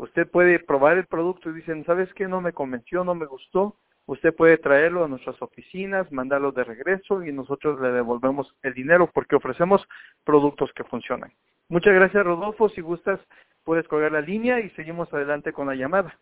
Usted 0.02 0.28
puede 0.28 0.58
probar 0.58 0.98
el 0.98 1.06
producto 1.06 1.52
y 1.52 1.54
dicen, 1.54 1.86
¿sabes 1.86 2.12
qué? 2.16 2.28
No 2.28 2.42
me 2.42 2.54
convenció, 2.54 3.04
no 3.04 3.14
me 3.14 3.28
gustó. 3.28 3.76
Usted 4.08 4.34
puede 4.34 4.58
traerlo 4.58 5.06
a 5.06 5.08
nuestras 5.08 5.40
oficinas, 5.44 6.12
mandarlo 6.12 6.52
de 6.52 6.64
regreso 6.64 7.24
y 7.24 7.32
nosotros 7.32 7.80
le 7.80 7.92
devolvemos 7.92 8.52
el 8.64 8.74
dinero 8.74 9.12
porque 9.14 9.36
ofrecemos 9.36 9.88
productos 10.24 10.74
que 10.74 10.84
funcionan. 10.86 11.32
Muchas 11.70 11.94
gracias, 11.94 12.26
Rodolfo. 12.26 12.68
Si 12.70 12.82
gustas, 12.82 13.20
puedes 13.64 13.88
colgar 13.88 14.12
la 14.12 14.22
línea 14.22 14.60
y 14.60 14.72
seguimos 14.72 15.14
adelante 15.14 15.54
con 15.54 15.68
la 15.68 15.76
llamada. 15.76 16.18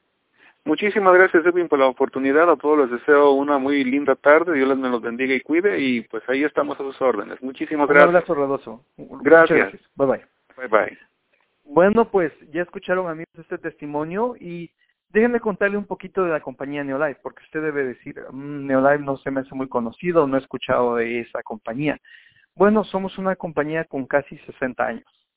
Muchísimas 0.65 1.13
gracias, 1.13 1.45
Edwin, 1.45 1.69
por 1.69 1.79
la 1.79 1.87
oportunidad. 1.87 2.49
A 2.49 2.57
todos 2.57 2.79
les 2.79 2.99
deseo 2.99 3.31
una 3.31 3.59
muy 3.59 3.85
linda 3.85 4.15
tarde. 4.15 4.55
Dios 4.55 4.67
les 4.67 4.77
me 4.77 4.89
los 4.89 5.01
bendiga 5.01 5.33
y 5.33 5.39
cuide. 5.39 5.79
Y 5.79 6.01
pues 6.01 6.21
ahí 6.27 6.43
estamos 6.43 6.77
a 6.77 6.83
sus 6.83 7.01
órdenes. 7.01 7.41
Muchísimas 7.41 7.87
gracias. 7.87 8.09
Un 8.09 8.15
abrazo, 8.17 8.35
Rodolfo. 8.35 8.83
Gracias. 9.21 9.57
gracias. 9.57 9.81
Bye 9.95 10.07
bye. 10.07 10.25
Bye 10.57 10.67
bye. 10.67 11.08
Bueno, 11.71 12.09
pues 12.09 12.33
ya 12.51 12.63
escucharon 12.63 13.07
amigos 13.07 13.29
este 13.37 13.59
testimonio 13.59 14.35
y 14.39 14.71
déjenme 15.09 15.39
contarle 15.39 15.77
un 15.77 15.85
poquito 15.85 16.23
de 16.23 16.31
la 16.31 16.41
compañía 16.41 16.83
Neolife, 16.83 17.19
porque 17.21 17.43
usted 17.43 17.61
debe 17.61 17.83
decir, 17.83 18.19
mmm, 18.31 18.65
Neolife 18.65 19.03
no 19.03 19.17
se 19.17 19.29
me 19.29 19.41
hace 19.41 19.53
muy 19.53 19.69
conocido, 19.69 20.25
no 20.25 20.35
he 20.35 20.39
escuchado 20.39 20.95
de 20.95 21.19
esa 21.19 21.43
compañía. 21.43 21.99
Bueno, 22.55 22.83
somos 22.83 23.19
una 23.19 23.35
compañía 23.35 23.85
con 23.85 24.07
casi 24.07 24.35
60 24.39 24.83
años. 24.83 25.27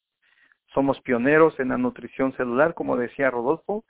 Somos 0.72 0.98
pioneros 1.02 1.60
en 1.60 1.68
la 1.68 1.76
nutrición 1.76 2.32
celular, 2.32 2.72
como 2.72 2.96
decía 2.96 3.30
Rodolfo, 3.30 3.84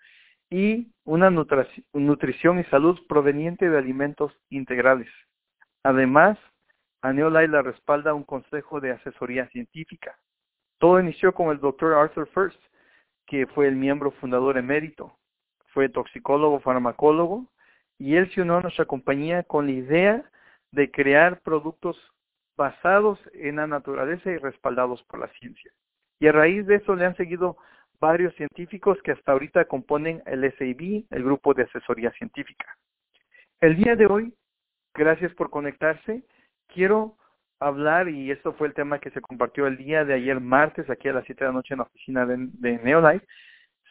y 0.51 0.89
una 1.05 1.31
nutrición 1.31 2.59
y 2.59 2.65
salud 2.65 2.99
proveniente 3.09 3.71
de 3.71 3.79
alimentos 3.79 4.33
integrales. 4.51 5.09
Además, 5.85 6.39
a 7.03 7.13
Neolife 7.13 7.49
la 7.49 7.63
respalda 7.63 8.15
un 8.15 8.25
consejo 8.25 8.81
de 8.81 8.91
asesoría 8.91 9.47
científica. 9.51 10.19
Todo 10.83 10.99
inició 10.99 11.33
con 11.33 11.51
el 11.51 11.61
doctor 11.61 11.95
Arthur 11.95 12.27
First, 12.35 12.61
que 13.29 13.47
fue 13.47 13.69
el 13.69 13.77
miembro 13.77 14.11
fundador 14.11 14.59
emérito. 14.59 15.17
Fue 15.67 15.89
toxicólogo, 15.89 16.59
farmacólogo, 16.59 17.47
y 17.99 18.17
él 18.17 18.29
se 18.35 18.43
unió 18.43 18.57
a 18.57 18.63
nuestra 18.63 18.85
compañía 18.85 19.45
con 19.45 19.67
la 19.67 19.73
idea 19.75 20.31
de 20.73 20.91
crear 20.91 21.41
productos 21.43 21.97
basados 22.57 23.21
en 23.33 23.57
la 23.57 23.69
naturaleza 23.69 24.29
y 24.33 24.39
respaldados 24.39 25.05
por 25.05 25.21
la 25.21 25.29
ciencia. 25.39 25.71
Y 26.19 26.27
a 26.27 26.33
raíz 26.33 26.67
de 26.67 26.75
eso 26.75 26.97
le 26.97 27.07
han 27.07 27.15
seguido 27.15 27.59
varios 28.01 28.35
científicos 28.35 28.99
que 29.05 29.13
hasta 29.13 29.31
ahorita 29.31 29.67
componen 29.67 30.21
el 30.27 30.43
SAB, 30.59 31.05
el 31.11 31.23
grupo 31.23 31.55
de 31.55 31.63
asesoría 31.63 32.11
científica. 32.11 32.77
El 33.61 33.77
día 33.77 33.95
de 33.95 34.07
hoy, 34.07 34.35
gracias 34.95 35.33
por 35.35 35.49
conectarse, 35.49 36.25
quiero 36.67 37.19
hablar, 37.67 38.09
y 38.09 38.31
esto 38.31 38.53
fue 38.55 38.69
el 38.69 38.75
tema 38.75 38.99
que 38.99 39.11
se 39.11 39.21
compartió 39.21 39.67
el 39.67 39.77
día 39.77 40.05
de 40.05 40.15
ayer 40.15 40.41
martes, 40.41 40.89
aquí 40.91 41.09
a 41.09 41.13
las 41.13 41.25
7 41.25 41.45
de 41.45 41.51
la 41.51 41.55
noche 41.55 41.75
en 41.75 41.79
la 41.79 41.85
oficina 41.85 42.27
de, 42.27 42.37
de 42.39 42.79
Neolife, 42.79 43.27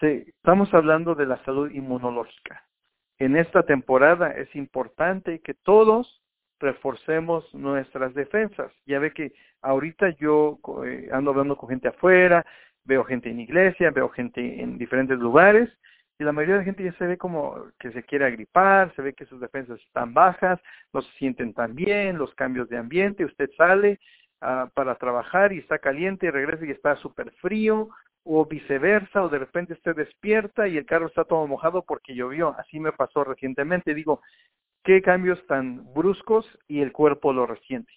estamos 0.01 0.73
hablando 0.73 1.15
de 1.15 1.25
la 1.25 1.43
salud 1.45 1.69
inmunológica. 1.71 2.63
En 3.19 3.35
esta 3.35 3.63
temporada 3.63 4.31
es 4.31 4.53
importante 4.55 5.39
que 5.41 5.53
todos 5.53 6.21
reforcemos 6.59 7.53
nuestras 7.53 8.13
defensas. 8.13 8.71
Ya 8.85 8.99
ve 8.99 9.11
que 9.11 9.33
ahorita 9.61 10.09
yo 10.17 10.59
eh, 10.85 11.09
ando 11.11 11.31
hablando 11.31 11.55
con 11.55 11.69
gente 11.69 11.87
afuera, 11.87 12.45
veo 12.83 13.03
gente 13.03 13.29
en 13.29 13.39
iglesia, 13.39 13.91
veo 13.91 14.09
gente 14.09 14.61
en 14.61 14.77
diferentes 14.77 15.19
lugares, 15.19 15.69
y 16.21 16.23
la 16.23 16.33
mayoría 16.33 16.53
de 16.53 16.59
la 16.59 16.65
gente 16.65 16.83
ya 16.83 16.93
se 16.93 17.07
ve 17.07 17.17
como 17.17 17.71
que 17.79 17.91
se 17.91 18.03
quiere 18.03 18.25
agripar, 18.25 18.93
se 18.95 19.01
ve 19.01 19.13
que 19.13 19.25
sus 19.25 19.39
defensas 19.41 19.79
están 19.79 20.13
bajas, 20.13 20.59
no 20.93 21.01
se 21.01 21.11
sienten 21.13 21.51
tan 21.51 21.73
bien, 21.73 22.19
los 22.19 22.31
cambios 22.35 22.69
de 22.69 22.77
ambiente, 22.77 23.25
usted 23.25 23.49
sale 23.57 23.99
uh, 24.43 24.69
para 24.75 24.93
trabajar 24.95 25.51
y 25.51 25.57
está 25.57 25.79
caliente 25.79 26.27
y 26.27 26.29
regresa 26.29 26.63
y 26.63 26.69
está 26.69 26.95
súper 26.97 27.31
frío, 27.41 27.89
o 28.23 28.45
viceversa, 28.45 29.23
o 29.23 29.29
de 29.29 29.39
repente 29.39 29.73
usted 29.73 29.95
despierta 29.95 30.67
y 30.67 30.77
el 30.77 30.85
carro 30.85 31.07
está 31.07 31.23
todo 31.23 31.47
mojado 31.47 31.81
porque 31.81 32.13
llovió, 32.13 32.55
así 32.59 32.79
me 32.79 32.91
pasó 32.91 33.23
recientemente, 33.23 33.95
digo, 33.95 34.21
qué 34.83 35.01
cambios 35.01 35.43
tan 35.47 35.91
bruscos 35.91 36.45
y 36.67 36.81
el 36.81 36.91
cuerpo 36.91 37.33
lo 37.33 37.47
resiente. 37.47 37.91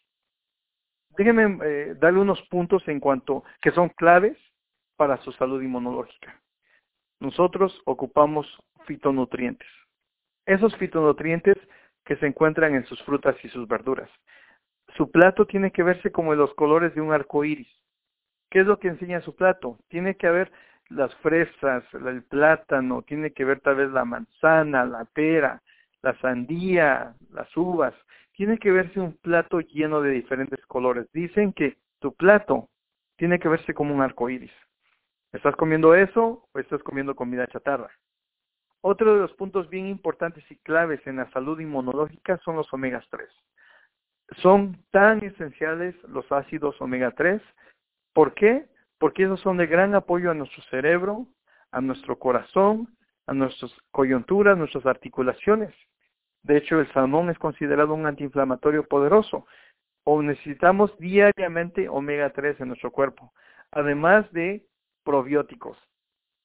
déjenme 1.19 1.59
eh, 1.63 1.95
darle 2.01 2.21
unos 2.21 2.41
puntos 2.49 2.89
en 2.89 3.01
cuanto 3.01 3.45
que 3.61 3.71
son 3.73 3.91
claves 3.91 4.39
para 4.97 5.19
su 5.19 5.33
salud 5.33 5.61
inmunológica. 5.61 6.41
Nosotros 7.21 7.81
ocupamos 7.85 8.47
fitonutrientes. 8.87 9.69
Esos 10.47 10.77
fitonutrientes 10.77 11.57
que 12.05 12.17
se 12.17 12.27
encuentran 12.27 12.75
en 12.75 12.85
sus 12.87 13.03
frutas 13.03 13.37
y 13.43 13.49
sus 13.49 13.67
verduras. 13.67 14.11
Su 14.97 15.11
plato 15.11 15.47
tiene 15.47 15.71
que 15.73 15.83
verse 15.83 16.13
como 16.13 16.35
los 16.35 16.55
colores 16.55 16.95
de 16.95 17.01
un 17.01 17.13
arco 17.13 17.45
iris. 17.45 17.69
¿Qué 18.51 18.61
es 18.61 18.67
lo 18.67 18.79
que 18.79 18.89
enseña 18.89 19.21
su 19.23 19.35
plato? 19.35 19.79
Tiene 19.89 20.17
que 20.17 20.27
haber 20.27 20.53
las 20.91 21.15
fresas, 21.17 21.83
el 21.95 22.23
plátano, 22.23 23.03
tiene 23.03 23.33
que 23.33 23.45
ver 23.45 23.61
tal 23.61 23.77
vez 23.77 23.91
la 23.91 24.05
manzana, 24.05 24.85
la 24.85 25.05
pera, 25.07 25.63
la 26.03 26.17
sandía, 26.21 27.15
las 27.33 27.57
uvas. 27.57 27.95
Tiene 28.33 28.59
que 28.59 28.71
verse 28.71 29.01
un 29.01 29.17
plato 29.17 29.61
lleno 29.61 30.01
de 30.01 30.11
diferentes 30.11 30.65
colores. 30.67 31.11
Dicen 31.13 31.53
que 31.53 31.79
tu 32.01 32.15
plato 32.15 32.69
tiene 33.17 33.39
que 33.39 33.49
verse 33.49 33.75
como 33.75 33.95
un 33.95 34.03
arco 34.03 34.29
iris. 34.29 34.53
¿Estás 35.35 35.57
comiendo 35.57 35.97
eso 35.97 36.47
o 36.53 36.59
estás 36.61 36.81
comiendo 36.85 37.17
comida 37.17 37.49
chatarra? 37.49 37.91
Otro 38.83 39.15
de 39.15 39.21
los 39.23 39.33
puntos 39.33 39.69
bien 39.69 39.89
importantes 39.89 40.49
y 40.49 40.57
claves 40.59 41.05
en 41.09 41.17
la 41.17 41.29
salud 41.33 41.59
inmunológica 41.59 42.39
son 42.45 42.55
los 42.55 42.73
omegas 42.73 43.05
3. 43.11 43.29
Son 44.37 44.81
tan 44.93 45.25
esenciales 45.25 45.97
los 46.05 46.31
ácidos 46.31 46.81
omega 46.81 47.11
3. 47.11 47.43
¿Por 48.13 48.35
qué? 48.35 48.69
Porque 48.99 49.25
esos 49.25 49.41
son 49.41 49.57
de 49.57 49.67
gran 49.67 49.97
apoyo 49.97 50.31
a 50.31 50.35
nuestro 50.35 50.63
cerebro, 50.71 51.27
a 51.73 51.81
nuestro 51.81 52.17
corazón, 52.17 52.97
a 53.27 53.35
nuestras 53.35 53.73
coyunturas, 53.91 54.57
nuestras 54.57 54.87
articulaciones. 54.87 55.75
De 56.45 56.59
hecho, 56.59 56.79
el 56.79 56.93
salmón 56.93 57.29
es 57.29 57.39
considerado 57.39 57.93
un 57.95 58.07
antiinflamatorio 58.07 58.87
poderoso. 58.87 59.49
O 60.05 60.23
necesitamos 60.23 60.97
diariamente 60.99 61.89
omega 61.89 62.31
3 62.31 62.61
en 62.61 62.69
nuestro 62.69 62.93
cuerpo, 62.93 63.33
además 63.73 64.31
de 64.31 64.65
probióticos. 65.05 65.79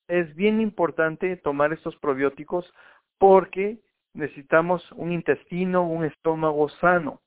Es 0.08 0.36
bien 0.36 0.62
importante 0.62 1.38
tomar 1.38 1.74
estos 1.74 1.96
probióticos 1.98 2.72
porque 3.18 3.80
necesitamos 4.14 4.92
un 4.94 5.12
intestino, 5.12 5.88
un 5.88 6.06
estómago 6.06 6.70
sano. 6.70 7.22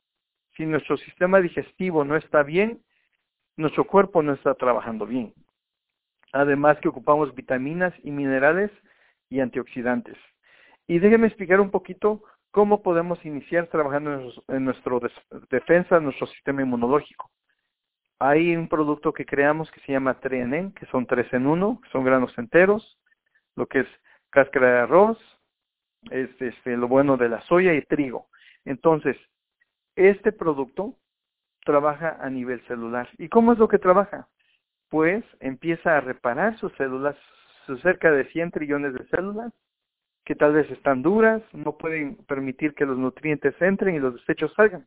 Si 0.56 0.66
nuestro 0.66 0.96
sistema 0.96 1.40
digestivo 1.40 2.04
no 2.04 2.16
está 2.16 2.42
bien, 2.42 2.82
nuestro 3.56 3.86
cuerpo 3.86 4.22
no 4.22 4.32
está 4.32 4.54
trabajando 4.54 5.06
bien. 5.06 5.32
Además 6.32 6.78
que 6.80 6.88
ocupamos 6.88 7.34
vitaminas 7.34 7.94
y 8.02 8.10
minerales 8.10 8.70
y 9.28 9.40
antioxidantes. 9.40 10.16
Y 10.86 10.98
déjenme 10.98 11.26
explicar 11.26 11.60
un 11.60 11.70
poquito 11.70 12.22
cómo 12.50 12.82
podemos 12.82 13.24
iniciar 13.24 13.66
trabajando 13.68 14.32
en 14.48 14.64
nuestra 14.64 14.98
defensa, 15.50 15.96
en 15.96 16.04
nuestro 16.04 16.26
sistema 16.26 16.62
inmunológico. 16.62 17.30
Hay 18.24 18.54
un 18.54 18.68
producto 18.68 19.12
que 19.12 19.26
creamos 19.26 19.68
que 19.72 19.80
se 19.80 19.90
llama 19.90 20.20
Trienen, 20.20 20.70
que 20.74 20.86
son 20.86 21.06
tres 21.06 21.26
en 21.32 21.44
uno, 21.44 21.80
son 21.90 22.04
granos 22.04 22.32
enteros, 22.38 22.96
lo 23.56 23.66
que 23.66 23.80
es 23.80 23.88
cáscara 24.30 24.74
de 24.74 24.78
arroz, 24.78 25.18
es 26.08 26.30
este, 26.40 26.76
lo 26.76 26.86
bueno 26.86 27.16
de 27.16 27.28
la 27.28 27.40
soya 27.42 27.74
y 27.74 27.82
trigo. 27.82 28.28
Entonces, 28.64 29.16
este 29.96 30.30
producto 30.30 30.94
trabaja 31.64 32.16
a 32.20 32.30
nivel 32.30 32.64
celular. 32.68 33.08
¿Y 33.18 33.28
cómo 33.28 33.54
es 33.54 33.58
lo 33.58 33.66
que 33.66 33.80
trabaja? 33.80 34.28
Pues 34.88 35.24
empieza 35.40 35.96
a 35.96 36.00
reparar 36.00 36.56
sus 36.58 36.72
células, 36.74 37.16
sus 37.66 37.80
cerca 37.82 38.12
de 38.12 38.26
100 38.26 38.52
trillones 38.52 38.94
de 38.94 39.04
células, 39.08 39.52
que 40.24 40.36
tal 40.36 40.52
vez 40.52 40.70
están 40.70 41.02
duras, 41.02 41.42
no 41.52 41.76
pueden 41.76 42.14
permitir 42.26 42.74
que 42.74 42.86
los 42.86 42.98
nutrientes 42.98 43.60
entren 43.60 43.96
y 43.96 43.98
los 43.98 44.14
desechos 44.14 44.52
salgan. 44.54 44.86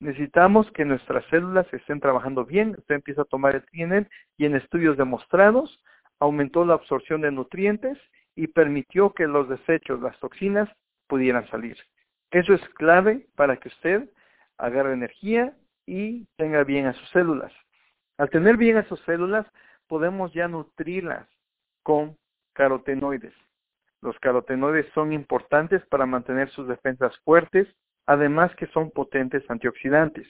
Necesitamos 0.00 0.70
que 0.72 0.86
nuestras 0.86 1.24
células 1.26 1.66
estén 1.72 2.00
trabajando 2.00 2.46
bien. 2.46 2.74
Usted 2.78 2.96
empieza 2.96 3.22
a 3.22 3.26
tomar 3.26 3.54
el 3.54 3.64
TNN 3.66 4.08
y 4.38 4.46
en 4.46 4.56
estudios 4.56 4.96
demostrados 4.96 5.82
aumentó 6.18 6.64
la 6.64 6.74
absorción 6.74 7.20
de 7.20 7.30
nutrientes 7.30 7.98
y 8.34 8.46
permitió 8.46 9.12
que 9.12 9.26
los 9.26 9.48
desechos, 9.48 10.00
las 10.00 10.18
toxinas, 10.18 10.68
pudieran 11.06 11.46
salir. 11.50 11.76
Eso 12.30 12.54
es 12.54 12.66
clave 12.70 13.26
para 13.34 13.58
que 13.58 13.68
usted 13.68 14.10
agarre 14.56 14.94
energía 14.94 15.54
y 15.86 16.26
tenga 16.36 16.64
bien 16.64 16.86
a 16.86 16.94
sus 16.94 17.08
células. 17.10 17.52
Al 18.16 18.30
tener 18.30 18.56
bien 18.56 18.76
a 18.76 18.88
sus 18.88 19.00
células, 19.00 19.46
podemos 19.86 20.32
ya 20.32 20.46
nutrirlas 20.46 21.28
con 21.82 22.16
carotenoides. 22.54 23.34
Los 24.00 24.18
carotenoides 24.20 24.86
son 24.94 25.12
importantes 25.12 25.84
para 25.86 26.06
mantener 26.06 26.48
sus 26.50 26.68
defensas 26.68 27.18
fuertes, 27.24 27.66
además 28.06 28.54
que 28.56 28.66
son 28.68 28.90
potentes 28.90 29.48
antioxidantes. 29.48 30.26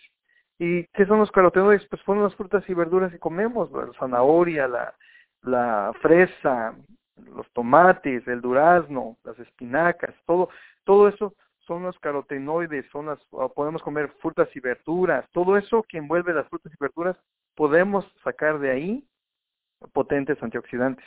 ¿Y 0.58 0.84
qué 0.88 1.06
son 1.06 1.18
los 1.18 1.30
carotenoides? 1.30 1.86
Pues 1.88 2.02
son 2.02 2.22
las 2.22 2.34
frutas 2.34 2.62
y 2.68 2.74
verduras 2.74 3.10
que 3.10 3.18
comemos, 3.18 3.72
la 3.72 3.90
zanahoria, 3.98 4.68
la, 4.68 4.94
la 5.42 5.92
fresa, 6.00 6.74
los 7.16 7.50
tomates, 7.52 8.26
el 8.28 8.40
durazno, 8.40 9.16
las 9.24 9.38
espinacas, 9.38 10.14
todo, 10.26 10.50
todo 10.84 11.08
eso 11.08 11.34
son 11.66 11.84
los 11.84 11.98
carotenoides, 12.00 12.86
son 12.90 13.06
las, 13.06 13.18
podemos 13.54 13.82
comer 13.82 14.10
frutas 14.20 14.48
y 14.54 14.60
verduras, 14.60 15.24
todo 15.32 15.56
eso 15.56 15.82
que 15.84 15.98
envuelve 15.98 16.34
las 16.34 16.48
frutas 16.48 16.72
y 16.72 16.76
verduras, 16.80 17.16
podemos 17.54 18.04
sacar 18.24 18.58
de 18.58 18.70
ahí 18.70 19.04
potentes 19.92 20.42
antioxidantes. 20.42 21.04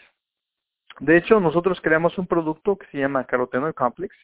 De 1.00 1.18
hecho, 1.18 1.40
nosotros 1.40 1.82
creamos 1.82 2.18
un 2.18 2.28
producto 2.28 2.78
que 2.78 2.86
se 2.88 3.00
llama 3.00 3.26
Carotenoid 3.26 3.74
Complex 3.74 4.16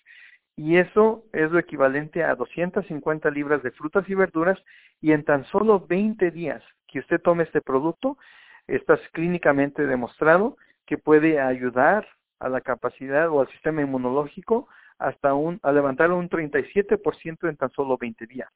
y 0.60 0.76
eso 0.76 1.24
es 1.32 1.50
lo 1.52 1.58
equivalente 1.58 2.22
a 2.22 2.36
250 2.36 3.32
libras 3.32 3.64
de 3.64 3.72
frutas 3.72 4.04
y 4.10 4.14
verduras 4.14 4.60
y 5.00 5.14
en 5.14 5.24
tan 5.24 5.46
solo 5.46 5.86
20 5.88 6.32
días 6.32 6.62
que 6.86 7.00
usted 7.00 7.22
tome 7.22 7.44
este 7.44 7.62
producto, 7.62 8.18
está 8.68 9.00
clínicamente 9.14 9.88
demostrado 9.88 10.58
que 10.86 10.98
puede 10.98 11.40
ayudar 11.40 12.06
a 12.40 12.50
la 12.50 12.60
capacidad 12.60 13.30
o 13.30 13.40
al 13.40 13.48
sistema 13.52 13.84
inmunológico 13.84 14.68
hasta 14.98 15.34
un, 15.34 15.62
a 15.64 15.72
levantar 15.72 16.12
un 16.12 16.30
37% 16.30 17.48
en 17.48 17.56
tan 17.56 17.70
solo 17.70 17.98
20 17.98 18.28
días. 18.28 18.50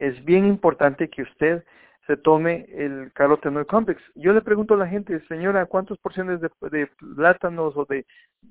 Es 0.00 0.24
bien 0.24 0.44
importante 0.44 1.08
que 1.08 1.22
usted 1.22 1.62
se 2.04 2.16
tome 2.16 2.66
el 2.68 3.12
carotenoid 3.12 3.66
complex. 3.66 4.02
Yo 4.16 4.32
le 4.32 4.40
pregunto 4.40 4.74
a 4.74 4.78
la 4.78 4.88
gente, 4.88 5.24
señora, 5.28 5.66
¿cuántas 5.66 5.98
porciones 5.98 6.40
de, 6.40 6.50
plátanos 7.14 7.76
o 7.76 7.84
de 7.84 8.06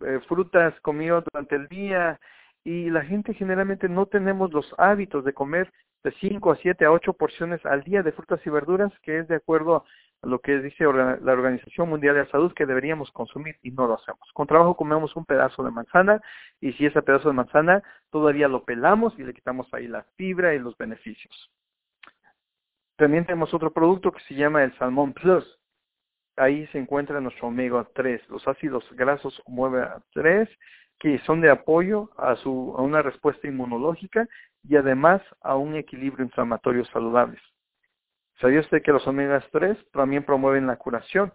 eh, 0.06 0.22
frutas 0.30 0.74
comió 0.80 1.22
durante 1.34 1.58
el 1.58 1.68
día? 1.68 2.18
Y 2.63 2.89
la 2.89 3.04
gente 3.04 3.34
generalmente 3.34 3.89
no 3.89 4.06
tenemos 4.06 4.54
los 4.54 4.74
hábitos 4.78 5.26
de 5.26 5.34
comer 5.34 5.71
de 6.04 6.12
5 6.19 6.52
a 6.52 6.56
7 6.58 6.86
a 6.86 6.91
8 6.91 7.13
porciones 7.13 7.65
al 7.65 7.84
día 7.84 8.04
de 8.04 8.12
frutas 8.12 8.39
y 8.45 8.50
verduras, 8.50 8.91
que 9.02 9.19
es 9.19 9.28
de 9.28 9.36
acuerdo 9.36 9.86
lo 10.24 10.39
que 10.39 10.60
dice 10.60 10.84
la 10.84 11.32
Organización 11.32 11.89
Mundial 11.89 12.13
de 12.15 12.24
la 12.26 12.30
Salud 12.30 12.54
que 12.54 12.67
deberíamos 12.67 13.12
consumir 13.12 13.56
y 13.63 13.71
no 13.71 13.88
lo 13.88 13.95
hacemos. 13.95 14.30
Con 14.34 14.47
trabajo 14.47 14.76
comemos 14.76 15.15
un 15.15 15.26
pedazo 15.26 15.63
de 15.63 15.71
manzana 15.71 16.21
y 16.60 16.74
si 16.74 16.86
ese 16.86 17.02
pedazo 17.02 17.30
de 17.30 17.36
manzana 17.36 17.82
todavía 18.12 18.47
lo 18.47 18.63
pelamos 18.63 19.17
y 19.17 19.24
le 19.24 19.34
quitamos 19.34 19.67
ahí 19.74 19.88
la 19.88 20.04
fibra 20.17 20.54
y 20.54 20.60
los 20.60 20.78
beneficios. 20.78 21.52
También 22.97 23.26
tenemos 23.26 23.52
otro 23.54 23.71
producto 23.71 24.12
que 24.12 24.24
se 24.26 24.36
llama 24.36 24.63
el 24.63 24.78
Salmón 24.78 25.13
Plus. 25.13 25.60
Ahí 26.38 26.67
se 26.67 26.78
encuentra 26.78 27.19
nuestro 27.19 27.47
omega 27.47 27.88
3, 27.95 28.30
los 28.30 28.47
ácidos 28.47 28.86
grasos 28.91 29.41
omega 29.45 30.02
3 30.13 30.47
que 31.02 31.18
son 31.26 31.42
de 31.42 31.50
apoyo 31.50 32.12
a, 32.16 32.36
su, 32.36 32.76
a 32.78 32.82
una 32.84 33.02
respuesta 33.02 33.48
inmunológica 33.48 34.28
y 34.64 34.76
además 34.76 35.20
a 35.42 35.56
un 35.56 35.76
equilibrio 35.76 36.24
inflamatorio 36.24 36.86
saludable. 36.86 37.40
¿Sabía 38.40 38.60
usted 38.60 38.84
que 38.84 38.92
los 38.92 39.08
omegas 39.08 39.44
3 39.52 39.80
también 39.94 40.24
promueven 40.24 40.68
la 40.68 40.76
curación? 40.76 41.34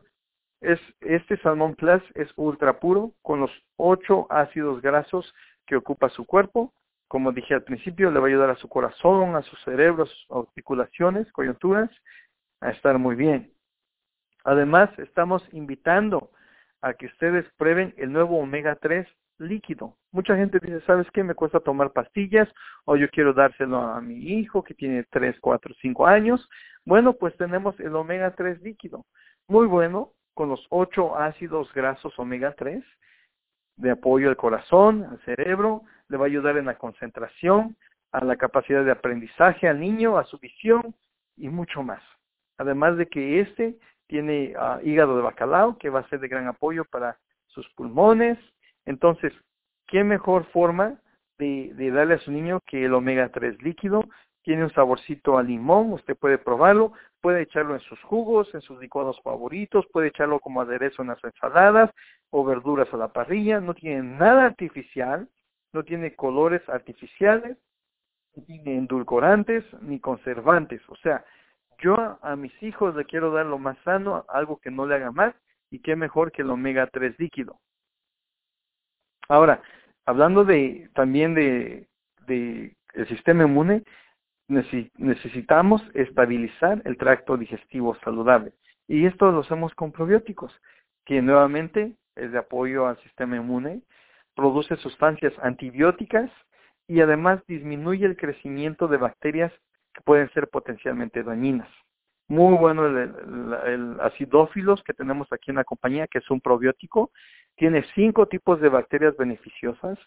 Es, 0.61 0.79
este 1.01 1.37
salmón 1.39 1.75
plus 1.75 2.01
es 2.15 2.29
ultra 2.37 2.79
puro 2.79 3.11
con 3.23 3.41
los 3.41 3.51
8 3.75 4.29
ácidos 4.31 4.81
grasos 4.81 5.35
que 5.67 5.75
ocupa 5.75 6.11
su 6.11 6.25
cuerpo. 6.27 6.73
Como 7.09 7.33
dije 7.33 7.55
al 7.55 7.65
principio, 7.65 8.13
le 8.13 8.21
va 8.21 8.27
a 8.27 8.29
ayudar 8.29 8.51
a 8.51 8.57
su 8.57 8.69
corazón, 8.69 9.35
a 9.35 9.43
su 9.43 9.57
cerebro, 9.57 10.05
a 10.05 10.07
sus 10.07 10.27
articulaciones, 10.31 11.31
coyunturas, 11.33 11.91
a 12.61 12.71
estar 12.71 12.99
muy 12.99 13.17
bien. 13.17 13.53
Además, 14.45 14.97
estamos 15.01 15.43
invitando 15.51 16.31
a 16.83 16.95
que 16.95 17.07
ustedes 17.07 17.45
prueben 17.57 17.95
el 17.97 18.13
nuevo 18.13 18.39
omega 18.39 18.77
3 18.77 19.09
líquido. 19.39 19.97
Mucha 20.13 20.37
gente 20.37 20.59
dice, 20.61 20.81
¿sabes 20.87 21.07
qué? 21.13 21.23
Me 21.23 21.35
cuesta 21.35 21.61
tomar 21.61 21.93
pastillas 21.93 22.49
o 22.85 22.97
yo 22.97 23.09
quiero 23.11 23.33
dárselo 23.33 23.79
a 23.79 24.01
mi 24.01 24.17
hijo 24.39 24.63
que 24.63 24.75
tiene 24.75 25.05
3, 25.11 25.37
4, 25.41 25.75
5 25.81 26.07
años. 26.07 26.49
Bueno, 26.85 27.15
pues 27.15 27.37
tenemos 27.37 27.79
el 27.81 27.95
omega 27.95 28.35
3 28.35 28.63
líquido. 28.63 29.05
Muy 29.49 29.67
bueno, 29.67 30.13
con 30.35 30.49
los 30.49 30.67
8 30.71 31.17
ácidos 31.17 31.73
grasos 31.73 32.19
omega 32.19 32.55
3 32.57 32.85
de 33.77 33.91
apoyo 33.91 34.29
al 34.29 34.37
corazón, 34.37 35.05
al 35.05 35.21
cerebro, 35.25 35.83
le 36.09 36.17
va 36.17 36.25
a 36.25 36.29
ayudar 36.29 36.57
en 36.57 36.67
la 36.67 36.79
concentración, 36.79 37.77
a 38.13 38.25
la 38.25 38.37
capacidad 38.37 38.85
de 38.85 38.93
aprendizaje 38.93 39.69
al 39.69 39.81
niño, 39.81 40.17
a 40.17 40.25
su 40.25 40.39
visión 40.39 40.95
y 41.37 41.49
mucho 41.49 41.83
más. 41.83 42.03
Además 42.59 42.97
de 42.97 43.07
que 43.07 43.41
este 43.41 43.79
tiene 44.07 44.55
ah, 44.59 44.81
hígado 44.83 45.17
de 45.17 45.23
bacalao, 45.23 45.77
que 45.79 45.91
va 45.91 46.01
a 46.01 46.09
ser 46.09 46.21
de 46.21 46.29
gran 46.29 46.47
apoyo 46.47 46.85
para 46.85 47.19
sus 47.47 47.69
pulmones, 47.75 48.39
entonces, 48.87 49.33
¿qué 49.87 50.05
mejor 50.05 50.47
forma 50.47 51.01
de, 51.39 51.91
darle 51.91 52.15
a 52.15 52.19
su 52.19 52.31
niño 52.31 52.61
que 52.67 52.85
el 52.85 52.95
omega 52.95 53.29
3 53.29 53.63
líquido, 53.63 54.05
tiene 54.43 54.65
un 54.65 54.73
saborcito 54.73 55.37
a 55.37 55.43
limón, 55.43 55.93
usted 55.93 56.17
puede 56.17 56.39
probarlo, 56.39 56.93
puede 57.21 57.43
echarlo 57.43 57.75
en 57.75 57.81
sus 57.81 58.01
jugos, 58.03 58.55
en 58.55 58.61
sus 58.61 58.79
licuados 58.79 59.21
favoritos, 59.23 59.87
puede 59.93 60.09
echarlo 60.09 60.39
como 60.39 60.61
aderezo 60.61 61.03
en 61.03 61.09
las 61.09 61.23
ensaladas 61.25 61.91
o 62.31 62.45
verduras 62.45 62.93
a 62.95 62.97
la 62.97 63.09
parrilla, 63.09 63.61
no 63.61 63.75
tiene 63.75 64.03
nada 64.03 64.47
artificial, 64.47 65.29
no 65.73 65.83
tiene 65.83 66.15
colores 66.15 66.67
artificiales, 66.69 67.59
no 68.37 68.45
tiene 68.45 68.77
endulcorantes 68.77 69.65
ni 69.83 69.99
conservantes, 69.99 70.81
o 70.89 70.97
sea, 70.97 71.25
yo 71.79 72.19
a 72.23 72.37
mis 72.37 72.53
hijos 72.63 72.95
le 72.95 73.05
quiero 73.05 73.33
dar 73.33 73.47
lo 73.47 73.59
más 73.59 73.77
sano, 73.85 74.25
algo 74.29 74.59
que 74.59 74.71
no 74.71 74.87
le 74.87 74.95
haga 74.95 75.11
mal, 75.11 75.35
y 75.71 75.81
qué 75.81 75.97
mejor 75.97 76.33
que 76.33 76.43
el 76.43 76.51
omega 76.51 76.87
3 76.87 77.19
líquido. 77.19 77.59
Ahora, 79.29 79.63
hablando 80.05 80.45
de 80.45 80.89
también 80.95 81.35
de, 81.35 81.89
de 82.27 82.77
el 82.95 83.09
sistema 83.09 83.45
inmune, 83.45 83.83
necesitamos 84.49 85.83
estabilizar 85.95 86.81
el 86.85 86.97
tracto 86.97 87.37
digestivo 87.37 87.97
saludable. 88.05 88.53
Y 88.89 89.07
esto 89.07 89.31
lo 89.33 89.41
hacemos 89.41 89.75
con 89.75 89.93
probióticos, 89.93 90.53
que 91.05 91.21
nuevamente 91.21 91.97
es 92.15 92.33
de 92.33 92.39
apoyo 92.39 92.87
al 92.87 92.97
sistema 93.03 93.37
inmune, 93.37 93.83
produce 94.35 94.77
sustancias 94.77 95.33
antibióticas 95.43 96.31
y 96.87 97.01
además 97.01 97.45
disminuye 97.47 98.07
el 98.07 98.17
crecimiento 98.17 98.87
de 98.87 98.99
bacterias 98.99 99.53
que 99.93 100.03
pueden 100.03 100.31
ser 100.31 100.49
potencialmente 100.49 101.23
dañinas. 101.23 101.69
Muy 102.29 102.57
bueno 102.57 102.87
el, 102.87 103.97
acidófilos 104.01 104.83
que 104.83 104.95
tenemos 104.95 105.33
aquí 105.33 105.51
en 105.51 105.57
la 105.57 105.65
compañía, 105.65 106.09
que 106.09 106.19
es 106.19 106.31
un 106.31 106.41
probiótico. 106.41 107.13
Tiene 107.57 107.85
cinco 107.95 108.27
tipos 108.27 108.61
de 108.61 108.69
bacterias 108.69 109.17
beneficiosas. 109.17 109.99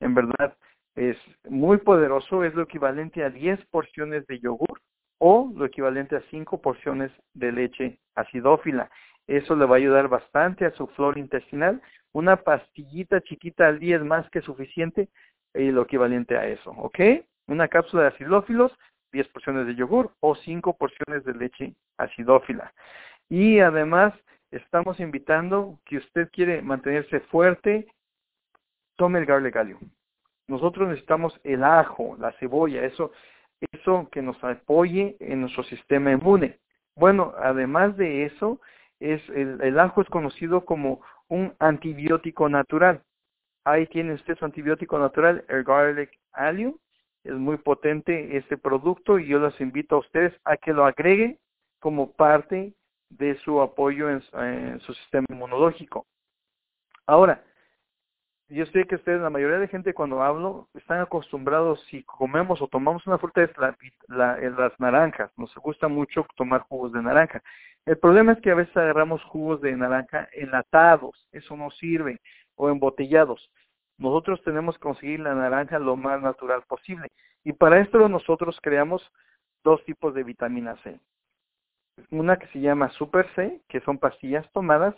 En 0.00 0.14
verdad, 0.14 0.56
es 0.96 1.16
muy 1.48 1.78
poderoso. 1.78 2.42
Es 2.42 2.54
lo 2.54 2.62
equivalente 2.62 3.22
a 3.22 3.30
10 3.30 3.64
porciones 3.66 4.26
de 4.26 4.40
yogur 4.40 4.80
o 5.18 5.52
lo 5.54 5.64
equivalente 5.64 6.16
a 6.16 6.22
5 6.30 6.60
porciones 6.60 7.12
de 7.34 7.52
leche 7.52 7.98
acidófila. 8.14 8.90
Eso 9.26 9.54
le 9.54 9.66
va 9.66 9.76
a 9.76 9.78
ayudar 9.78 10.08
bastante 10.08 10.64
a 10.64 10.72
su 10.72 10.86
flora 10.88 11.20
intestinal. 11.20 11.80
Una 12.12 12.36
pastillita 12.36 13.20
chiquita 13.20 13.68
al 13.68 13.78
día 13.78 13.96
es 13.96 14.02
más 14.02 14.28
que 14.30 14.40
suficiente 14.40 15.08
y 15.54 15.70
lo 15.70 15.82
equivalente 15.82 16.36
a 16.36 16.46
eso, 16.46 16.70
¿ok? 16.70 16.98
Una 17.46 17.68
cápsula 17.68 18.02
de 18.02 18.08
acidófilos 18.08 18.72
10 19.12 19.28
porciones 19.28 19.66
de 19.66 19.74
yogur 19.74 20.10
o 20.20 20.34
5 20.34 20.76
porciones 20.76 21.24
de 21.24 21.34
leche 21.34 21.74
acidófila. 21.96 22.72
Y 23.28 23.60
además 23.60 24.14
estamos 24.50 24.98
invitando 25.00 25.78
que 25.84 25.98
usted 25.98 26.30
quiere 26.32 26.62
mantenerse 26.62 27.20
fuerte, 27.20 27.86
tome 28.96 29.18
el 29.18 29.26
garlic 29.26 29.54
gallium. 29.54 29.80
Nosotros 30.46 30.88
necesitamos 30.88 31.38
el 31.44 31.62
ajo, 31.62 32.16
la 32.18 32.32
cebolla, 32.32 32.82
eso, 32.84 33.12
eso 33.72 34.08
que 34.10 34.22
nos 34.22 34.42
apoye 34.42 35.16
en 35.20 35.42
nuestro 35.42 35.62
sistema 35.64 36.10
inmune. 36.10 36.58
Bueno, 36.96 37.34
además 37.38 37.96
de 37.96 38.24
eso, 38.24 38.60
es 38.98 39.20
el, 39.28 39.60
el 39.60 39.78
ajo 39.78 40.00
es 40.00 40.08
conocido 40.08 40.64
como 40.64 41.00
un 41.28 41.54
antibiótico 41.58 42.48
natural. 42.48 43.02
Ahí 43.64 43.86
tiene 43.86 44.14
usted 44.14 44.36
su 44.38 44.44
antibiótico 44.44 44.98
natural, 44.98 45.44
el 45.48 45.62
garlic 45.62 46.10
allium, 46.32 46.74
es 47.24 47.34
muy 47.34 47.56
potente 47.58 48.36
este 48.36 48.56
producto 48.56 49.18
y 49.18 49.26
yo 49.26 49.38
los 49.38 49.60
invito 49.60 49.96
a 49.96 50.00
ustedes 50.00 50.32
a 50.44 50.56
que 50.56 50.72
lo 50.72 50.84
agreguen 50.84 51.38
como 51.80 52.12
parte 52.12 52.74
de 53.10 53.36
su 53.40 53.60
apoyo 53.60 54.10
en, 54.10 54.80
su 54.80 54.94
sistema 54.94 55.26
inmunológico. 55.30 56.06
Ahora, 57.06 57.42
yo 58.48 58.64
sé 58.66 58.86
que 58.86 58.94
ustedes, 58.94 59.20
la 59.20 59.30
mayoría 59.30 59.58
de 59.58 59.68
gente 59.68 59.94
cuando 59.94 60.22
hablo, 60.22 60.68
están 60.74 61.00
acostumbrados, 61.00 61.82
si 61.90 62.02
comemos 62.04 62.62
o 62.62 62.68
tomamos 62.68 63.06
una 63.06 63.18
fruta, 63.18 63.42
es 63.42 63.50
la, 63.58 64.38
las 64.38 64.80
naranjas. 64.80 65.30
Nos 65.36 65.54
gusta 65.56 65.88
mucho 65.88 66.26
tomar 66.36 66.62
jugos 66.62 66.92
de 66.92 67.02
naranja. 67.02 67.42
El 67.84 67.98
problema 67.98 68.32
es 68.32 68.40
que 68.40 68.50
a 68.50 68.54
veces 68.54 68.76
agarramos 68.76 69.22
jugos 69.24 69.60
de 69.60 69.76
naranja 69.76 70.28
enlatados, 70.32 71.26
eso 71.32 71.56
no 71.56 71.70
sirve, 71.70 72.20
o 72.54 72.70
embotellados 72.70 73.50
nosotros 73.98 74.42
tenemos 74.44 74.76
que 74.76 74.82
conseguir 74.82 75.20
la 75.20 75.34
naranja 75.34 75.78
lo 75.78 75.96
más 75.96 76.22
natural 76.22 76.62
posible. 76.66 77.08
Y 77.44 77.52
para 77.52 77.80
esto 77.80 78.08
nosotros 78.08 78.58
creamos 78.62 79.02
dos 79.64 79.84
tipos 79.84 80.14
de 80.14 80.24
vitamina 80.24 80.76
C. 80.82 80.98
Una 82.10 82.38
que 82.38 82.46
se 82.48 82.60
llama 82.60 82.90
Super 82.90 83.28
C, 83.34 83.60
que 83.68 83.80
son 83.80 83.98
pastillas 83.98 84.50
tomadas, 84.52 84.94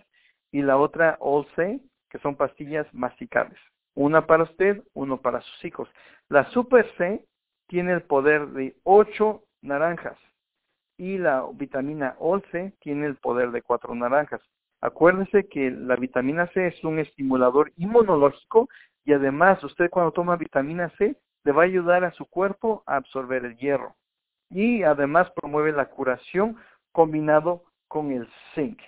y 0.53 0.63
la 0.63 0.77
otra 0.77 1.17
All 1.21 1.47
C, 1.57 1.81
que 2.11 2.19
son 2.19 2.37
pastillas 2.37 2.87
masticables. 2.93 3.59
Una 3.95 4.27
para 4.27 4.45
usted, 4.45 4.83
uno 4.95 5.21
para 5.21 5.41
sus 5.41 5.65
hijos. 5.65 5.89
La 6.29 6.45
Super 6.51 6.87
C 6.97 7.25
tiene 7.69 7.93
el 7.93 8.03
poder 8.03 8.49
de 8.49 8.77
8 8.85 9.43
naranjas 9.63 10.19
y 10.97 11.19
la 11.19 11.47
vitamina 11.55 12.17
All 12.19 12.43
C 12.51 12.75
tiene 12.81 13.07
el 13.07 13.17
poder 13.17 13.53
de 13.53 13.63
4 13.63 13.95
naranjas. 13.95 14.43
Acuérdense 14.81 15.49
que 15.49 15.71
la 15.71 15.97
vitamina 15.97 16.47
C 16.49 16.67
es 16.67 16.85
un 16.85 16.99
estimulador 16.99 17.73
inmunológico 17.77 18.69
y 19.05 19.13
además 19.13 19.63
usted 19.65 19.91
cuando 19.91 20.13
toma 20.13 20.37
vitamina 20.37 20.91
C 20.99 21.17
le 21.45 21.53
va 21.53 21.63
a 21.63 21.67
ayudar 21.67 22.05
a 22.05 22.13
su 22.13 22.27
cuerpo 22.27 22.83
a 22.87 22.97
absorber 22.97 23.45
el 23.45 23.57
hierro. 23.57 23.97
Y 24.51 24.83
además 24.83 25.31
promueve 25.31 25.73
la 25.73 25.87
curación 25.87 26.57
combinado 26.93 27.65
con 27.89 28.11
el 28.11 28.29
zinc. 28.55 28.81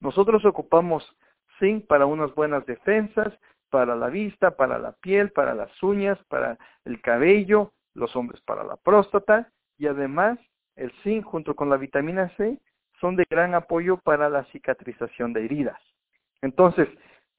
Nosotros 0.00 0.44
ocupamos 0.44 1.16
zinc 1.58 1.86
para 1.86 2.06
unas 2.06 2.34
buenas 2.34 2.64
defensas, 2.66 3.32
para 3.70 3.96
la 3.96 4.08
vista, 4.08 4.56
para 4.56 4.78
la 4.78 4.92
piel, 4.92 5.30
para 5.32 5.54
las 5.54 5.82
uñas, 5.82 6.18
para 6.28 6.58
el 6.84 7.00
cabello, 7.00 7.72
los 7.94 8.14
hombres 8.16 8.40
para 8.42 8.64
la 8.64 8.76
próstata 8.76 9.50
y 9.76 9.86
además 9.86 10.38
el 10.76 10.92
zinc 11.02 11.24
junto 11.24 11.54
con 11.54 11.68
la 11.68 11.76
vitamina 11.76 12.28
C 12.36 12.58
son 13.00 13.16
de 13.16 13.26
gran 13.28 13.54
apoyo 13.54 13.98
para 13.98 14.28
la 14.28 14.44
cicatrización 14.44 15.32
de 15.32 15.44
heridas. 15.44 15.80
Entonces, 16.40 16.88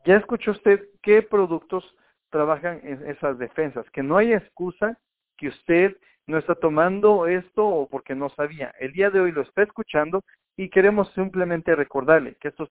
ya 0.06 0.18
escuchó 0.18 0.52
usted 0.52 0.88
qué 1.02 1.22
productos 1.22 1.96
trabajan 2.30 2.80
en 2.84 3.08
esas 3.10 3.38
defensas, 3.38 3.90
que 3.92 4.04
no 4.04 4.18
haya 4.18 4.38
excusa 4.38 4.98
que 5.38 5.48
usted 5.48 5.98
no 6.28 6.38
está 6.38 6.56
tomando 6.56 7.28
esto 7.28 7.66
o 7.66 7.88
porque 7.88 8.16
no 8.16 8.30
sabía. 8.30 8.74
El 8.80 8.94
día 8.94 9.10
de 9.10 9.20
hoy 9.20 9.32
lo 9.32 9.42
está 9.42 9.64
escuchando 9.64 10.24
y 10.56 10.70
queremos 10.70 11.12
simplemente 11.14 11.76
recordarle 11.76 12.36
que 12.36 12.50
estos 12.50 12.70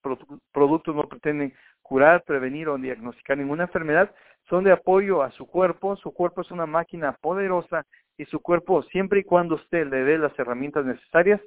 productos 0.52 0.94
no 0.94 1.08
pretenden 1.08 1.54
curar, 1.82 2.22
prevenir 2.24 2.68
o 2.68 2.78
diagnosticar 2.78 3.38
ninguna 3.38 3.64
enfermedad, 3.64 4.14
son 4.48 4.64
de 4.64 4.72
apoyo 4.72 5.22
a 5.22 5.30
su 5.32 5.46
cuerpo, 5.46 5.96
su 5.96 6.12
cuerpo 6.12 6.42
es 6.42 6.50
una 6.50 6.66
máquina 6.66 7.12
poderosa 7.20 7.84
y 8.16 8.24
su 8.26 8.40
cuerpo, 8.40 8.82
siempre 8.84 9.20
y 9.20 9.24
cuando 9.24 9.56
usted 9.56 9.86
le 9.86 10.04
dé 10.04 10.18
las 10.18 10.38
herramientas 10.38 10.84
necesarias, 10.84 11.40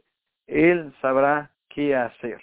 él 0.47 0.93
sabrá 1.02 1.52
qué 1.69 1.95
hacer. 1.95 2.41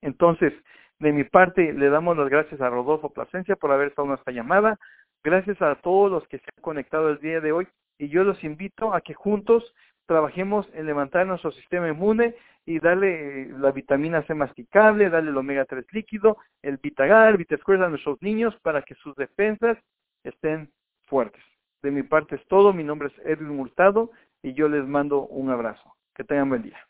Entonces, 0.00 0.52
de 0.98 1.12
mi 1.12 1.24
parte, 1.24 1.72
le 1.72 1.88
damos 1.88 2.16
las 2.16 2.28
gracias 2.28 2.60
a 2.60 2.68
Rodolfo 2.68 3.10
Plasencia 3.10 3.56
por 3.56 3.72
haber 3.72 3.88
estado 3.88 4.08
en 4.08 4.14
esta 4.14 4.32
llamada. 4.32 4.78
Gracias 5.22 5.60
a 5.60 5.74
todos 5.76 6.10
los 6.10 6.26
que 6.28 6.38
se 6.38 6.46
han 6.56 6.62
conectado 6.62 7.10
el 7.10 7.20
día 7.20 7.40
de 7.40 7.52
hoy 7.52 7.68
y 7.98 8.08
yo 8.08 8.24
los 8.24 8.42
invito 8.42 8.94
a 8.94 9.02
que 9.02 9.12
juntos 9.12 9.74
trabajemos 10.06 10.66
en 10.72 10.86
levantar 10.86 11.26
nuestro 11.26 11.52
sistema 11.52 11.88
inmune 11.88 12.34
y 12.64 12.78
darle 12.78 13.42
eh, 13.42 13.48
la 13.58 13.70
vitamina 13.70 14.22
C 14.22 14.34
masticable, 14.34 15.10
darle 15.10 15.30
el 15.30 15.36
omega 15.36 15.66
3 15.66 15.84
líquido, 15.92 16.38
el 16.62 16.78
Vitagar, 16.78 17.28
el 17.28 17.36
Vitasquare 17.36 17.84
a 17.84 17.88
nuestros 17.88 18.20
niños 18.22 18.56
para 18.62 18.82
que 18.82 18.94
sus 18.96 19.14
defensas 19.16 19.76
estén 20.24 20.72
fuertes. 21.04 21.42
De 21.82 21.90
mi 21.90 22.02
parte 22.02 22.36
es 22.36 22.46
todo, 22.46 22.72
mi 22.72 22.84
nombre 22.84 23.08
es 23.08 23.26
Edwin 23.26 23.60
Hurtado 23.60 24.10
y 24.42 24.54
yo 24.54 24.68
les 24.68 24.86
mando 24.86 25.26
un 25.26 25.50
abrazo. 25.50 25.94
Que 26.14 26.24
tengan 26.24 26.48
buen 26.48 26.62
día. 26.62 26.80